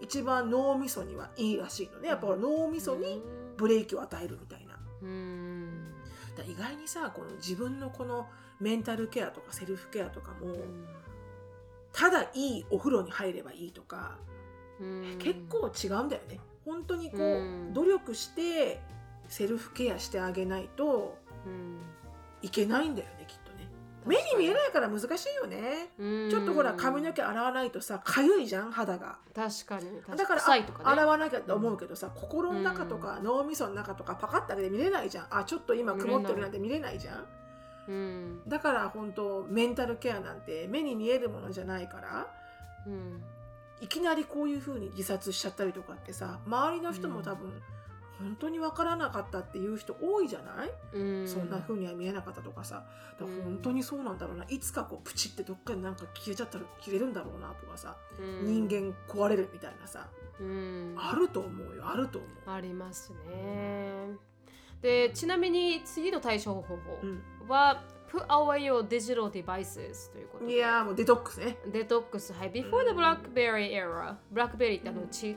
[0.00, 2.08] 一番脳みそにはいいらしいのね。
[2.08, 3.22] やっぱ脳みそに
[3.56, 4.78] ブレーキを与えるみたいな。
[5.02, 5.94] うん。
[6.36, 8.28] だ意外にさこの自分のこの
[8.60, 10.54] メンタルケアとかセルフケアとかも
[11.92, 14.18] ただいいお風呂に入ればいいとか
[14.80, 15.16] うん。
[15.18, 16.40] 結構違うんだよね。
[16.64, 17.72] 本当にこう、うん。
[17.72, 18.80] 努力して
[19.28, 21.16] セルフケアしてあげないと
[21.46, 21.78] うん。
[22.40, 23.68] いけないんだよねきっとね。
[24.06, 25.90] 目に見えないから難しいよね。
[25.98, 26.30] うん。
[26.30, 29.18] ちょっとほら髪の毛洗わないとさかゆいじゃん肌が。
[29.34, 30.66] 確かにだからね。
[30.82, 35.26] 洗わなきゃって思うけどさ、心の中とか脳みその中とかパカッてあれで見れないじゃん。
[35.30, 37.26] あちょっと今曇ってるなんて見れないじゃん。
[37.88, 38.48] うん。
[38.48, 42.26] だから本当メンタルケアなんて目に見えるものじゃないから
[42.86, 43.22] うん。
[43.80, 47.52] いきなりこういう風に自殺しちゃったりとかってさ周りの人も多分、
[48.18, 51.28] 本当に分からなかったっていう人多いじゃない、うん。
[51.28, 52.84] そんな風には見えなかったとかさ。
[53.18, 54.44] だから本当にそうなんだろうな。
[54.48, 58.68] いつかこうプチってどっかになんか消えちゃったら消えるんだろうなとかさ、うん。
[58.68, 60.08] 人間壊れるみたいなさ。
[60.40, 60.94] うん。
[60.96, 61.88] あると思うよ。
[61.88, 62.50] あると思う。
[62.50, 64.16] ありますね。
[64.82, 67.22] でちなみに次の対処方法うん。
[67.48, 70.54] は、Put away your digital devices ということで。
[70.54, 71.58] いやーもうデトックスね。
[71.70, 75.36] デトックス、はい、Before the BlackBerry era BlackBerry ってあのち、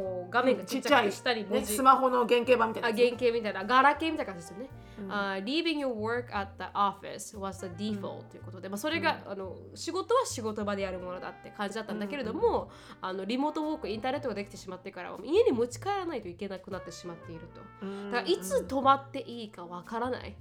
[0.00, 2.88] こう画面がちっちゃくて下に文ね、字、スマホの原型版みたいな。
[2.88, 3.64] あ原型みたいな。
[3.64, 4.70] ガラケーみたいな感じですよね、
[5.00, 5.12] うん。
[5.12, 12.70] あ Leaving your work at the office was the default、ということで、まあ、それが、あの仕事は仕事場でやるものだって感じだったんだけれども、
[13.02, 17.86] あのリモートウォークインターネットができてしまってからは家に持ち帰らないといけなくなってしまっていると。
[17.86, 18.10] うん。
[18.10, 20.34] だからいつ止まっていいかわからない、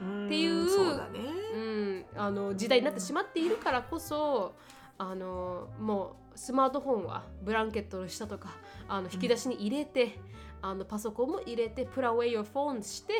[0.00, 1.20] うんっていうそうだね。
[1.54, 4.54] うん、あの時代になってしまっているからこそ
[4.98, 8.50] あのもうスマートフォンはブランケットの下とか
[8.88, 10.18] あの引き出しに入れて、
[10.62, 13.14] あのパソコンも入れて put away your phone して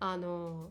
[0.00, 0.70] あの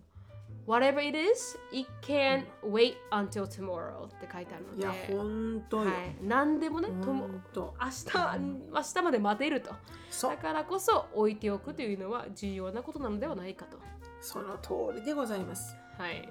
[0.65, 5.85] whatever it is it can wait until tomorrow って書いてあるのでいや、ほんとよ。
[5.85, 7.27] はい、何でもねとも。
[7.27, 8.39] 明日
[8.71, 9.71] 明日まで待てると
[10.09, 13.77] そだからこそ置いておくというのは重要なことなのではないかと
[14.21, 15.75] その通りでございます。
[15.97, 16.29] はい。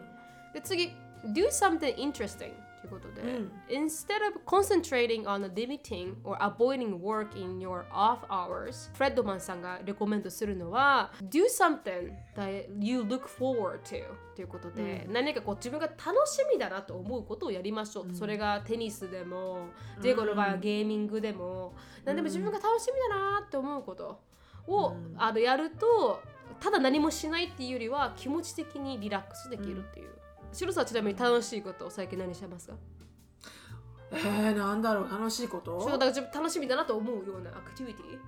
[0.55, 0.92] で次、
[1.26, 2.53] do something interesting
[2.83, 3.53] ということで、うん。
[3.68, 12.66] instead of concentrating on limiting or avoiding work in your off hours フレッドマンさんがレコメンドするのは do something that
[12.80, 14.05] you look forward to
[14.35, 18.09] ということで、何かこう自分が楽しみだなと思うことをやりましょう。
[18.09, 19.68] と、それがテニスでも
[20.01, 21.74] ジェの場合はゲーミングでも、
[22.05, 24.20] 何でも自分が楽しみだなって思うこと
[24.66, 26.20] を、あのやると
[26.61, 30.11] ただ何もしないっていうよりは気持ち的にリラックスできるっていう。
[30.53, 32.74] シロさんちなみに楽しいことを最近何してますか？
[34.12, 35.80] えー、なんだろう、楽しいこと？
[35.80, 38.18] そうだか楽しみだなと思うようなアクティビティ？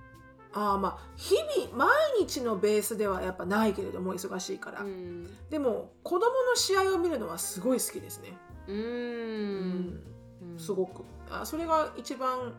[0.57, 5.29] ああまあ日々毎日のベースではやっぱないけれども忙しいから、うん。
[5.49, 8.37] でも子供の試合を見るのはすごい好きですね。
[8.67, 9.99] うーん。
[10.41, 10.59] うん。
[10.59, 11.03] すごく。
[11.29, 12.53] あそれが一番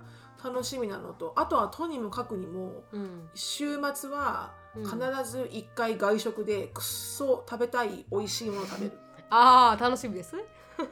[0.44, 3.28] 楽しみなのとあとはとにもかくにもうん。
[3.34, 8.92] 週末は必ず一回外食でくっそ食べたい美味しいものを食べる、
[9.30, 10.36] ああ楽しみです。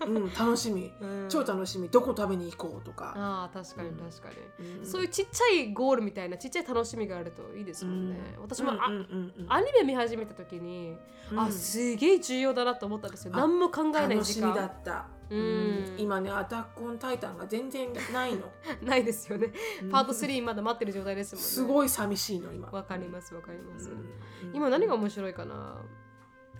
[0.07, 0.93] うん、楽しみ。
[1.01, 1.27] うん。
[1.29, 1.89] 超楽しみ。
[1.89, 4.29] どこ食べに行こうとか、ああ確かに確か
[4.59, 4.87] に、うん。
[4.87, 9.53] そういうちっちゃいゴールみたいなちっちゃい楽しみがあるといいですもんね、私も、あうんうんうんうん。
[9.53, 10.97] アニメ見始めた時に、
[11.31, 11.41] うん。
[11.41, 13.33] あすげえ重要だなと思ったんですよ。
[13.35, 15.95] 何も考えない時楽しみだ間った、うん。
[15.99, 18.51] 今ねアタックオンタイタンが全然ないの。
[18.83, 19.53] ないですよね。
[19.91, 21.47] パート3まだ待ってる状態ですもんね。
[21.47, 24.09] すごい寂しいの今、わかりますわかります、うん。
[24.55, 25.77] 今何が面白いかな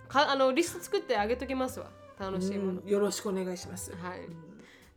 [0.07, 1.87] かあのリスト作ってあげときますわ。
[2.19, 4.21] 楽しいもの、うんよろしくお願いします、はい。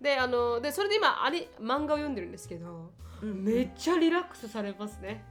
[0.00, 2.90] であのでそれで今あれ漫画を読んでるんですけど、
[3.22, 5.24] うんめっちゃリラックスされますね、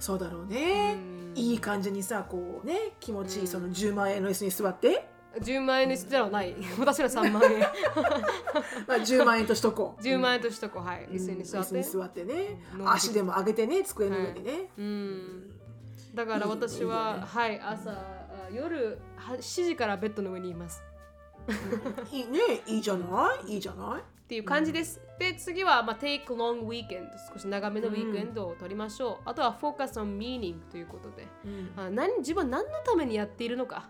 [0.00, 1.32] そうだろうね、うん。
[1.36, 3.46] いい感じにさこうね気持ちいい、うん。
[3.46, 5.06] その10万円の椅子に座って、
[5.40, 6.54] 10万円にしてはない。
[6.78, 7.60] 私の3万円。
[8.86, 10.02] まあ、10万円としとこう。
[10.02, 10.82] 10万円としとこう。
[10.84, 11.04] はい。
[11.04, 11.14] うん。
[11.14, 12.60] 椅子に座って、椅子に座ってね。
[12.78, 12.90] うん。
[12.90, 15.60] 足でも上げてね机の上にね、うん。
[16.14, 17.26] だから私は、いいね。
[17.26, 18.21] はい朝あ
[18.54, 20.82] 夜は7時からベッドの上にいます。
[22.10, 23.54] いいねいいじゃない？
[23.54, 24.00] いいじゃない？
[24.00, 25.00] っていう感じです。
[25.18, 27.08] で、次は、まあ、take long weekend。
[27.32, 29.28] 少し長めのウィークエンドを取りましょう。
[29.28, 31.26] あとは focus on meaning ということで、
[31.76, 33.88] あ何自分は何のためにやっているのか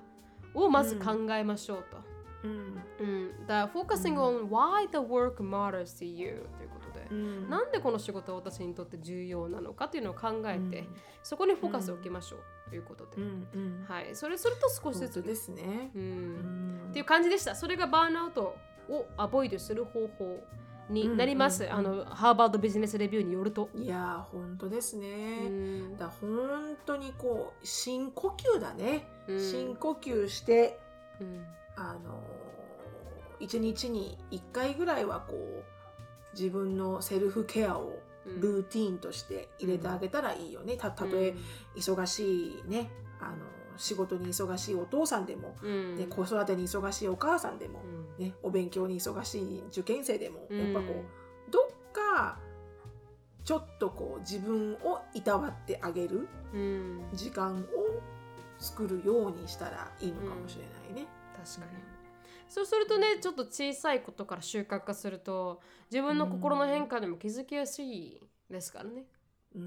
[0.55, 1.99] をまず考えましょうと。
[2.45, 2.83] うん。
[3.01, 3.07] う
[3.43, 3.47] ん。
[3.47, 7.51] だ focusing on why the work matters to you ということで、うん。
[7.51, 10.89] なんでこの仕事は私にとって重要なのかというのを考えて、うん。
[11.23, 12.41] そこにフォーカスを置きましょう
[12.73, 13.11] ということで。
[13.19, 14.17] うんうんはい。
[14.17, 15.99] それすると少しずつですねう。
[15.99, 17.55] んうんっていう感じでした。
[17.55, 18.57] それがバーンアウト
[18.89, 20.43] をアボイドする方法
[20.89, 21.65] になります。
[21.65, 23.69] うんうんあのハーバードビジネスレビューによると。
[23.75, 25.49] いやー本当ですうね。
[25.51, 29.07] んだ本当にこう深呼吸だね。
[29.29, 30.81] うん深呼吸して
[31.21, 31.45] うん
[31.77, 32.43] あのー
[33.41, 35.65] 一日に一回ぐらいはこう
[36.33, 40.77] 自分のセルフケアをうんルーティーンとして入れてあげたらいいよね。
[40.77, 41.35] たたとえ
[41.77, 43.37] 忙しいねあの
[43.77, 45.97] 仕事に忙しいお父さんでも、うん。
[45.97, 47.83] ね、子育てに忙しいお母さんでも、
[48.19, 48.25] うん。
[48.25, 50.59] ね、お勉強に忙しい受験生でも、うん。
[50.75, 51.05] やっぱこ
[51.49, 51.63] うどっ
[51.93, 52.39] か
[53.45, 57.01] ちょっとこう自分をいたわってあげるうん。
[57.13, 57.65] 時間を
[58.59, 60.65] 作るようにしたらいいのかもしれ
[60.95, 61.09] ないね。
[61.45, 61.92] 確かに。
[62.53, 69.07] そうするとね、ちょっと小さいことから習慣化すると、自分の心の変化にも気づきやすいですからね。
[69.55, 69.65] うんう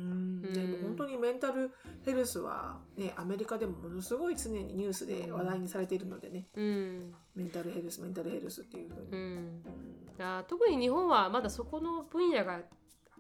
[0.49, 1.71] んでも本当にメンタル
[2.03, 7.13] ヘルスは、ね、アメリカでもものすごい常にニュースで話題にされているのでね、うん。
[7.35, 9.07] メンタルヘルスメンタルヘルスっていうふうに。
[9.11, 9.17] うん。
[9.17, 12.61] うんあ特に日本はまだそこの分野が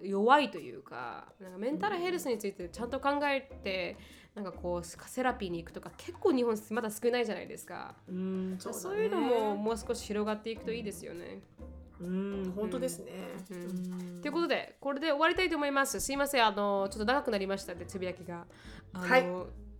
[0.01, 3.97] 弱いというかなんかメンタルヘルスについてちゃんと考えて
[4.35, 11.41] なんかこうセラピーに行くとか結構日本まだ少ないじゃないですかうんそうだねそういうのももう少し広がっていくといいですよね。
[12.01, 13.11] うん本当ですね。
[13.49, 16.01] うんうんということでこれで終わりたいと思います。
[16.01, 18.45] すいませんあのちょっと長くなりましたねつぶやきが。
[18.93, 19.25] あのはい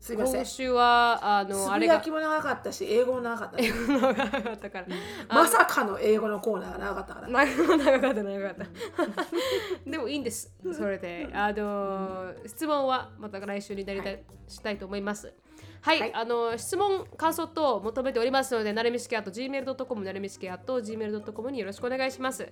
[0.06, 0.36] すいません。
[0.42, 4.86] 今週はあつのあれがぶやきも長かったし英語も長かったし長かったから。
[5.28, 7.28] まさかの英語のコーナーが長かったから。
[7.28, 9.90] 長長かった長かった。
[9.90, 10.54] でもいいんです。
[10.78, 15.34] それで、あの質問はまた来週になりたい、したいと思います。
[15.82, 22.48] はい、はいあの質問感想等求めておりますので、なるみしきあと gmail.com なるみしきあと gmail.com によろしくお願いします。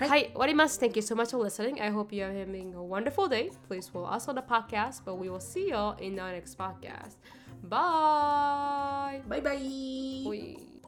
[0.00, 0.78] Hi, Warimas.
[0.78, 1.80] Thank you so much for listening.
[1.80, 3.50] I hope you are having a wonderful day.
[3.68, 7.16] Please follow us on the podcast, but we will see y'all in our next podcast.
[7.62, 9.20] Bye.
[9.28, 10.79] Bye bye.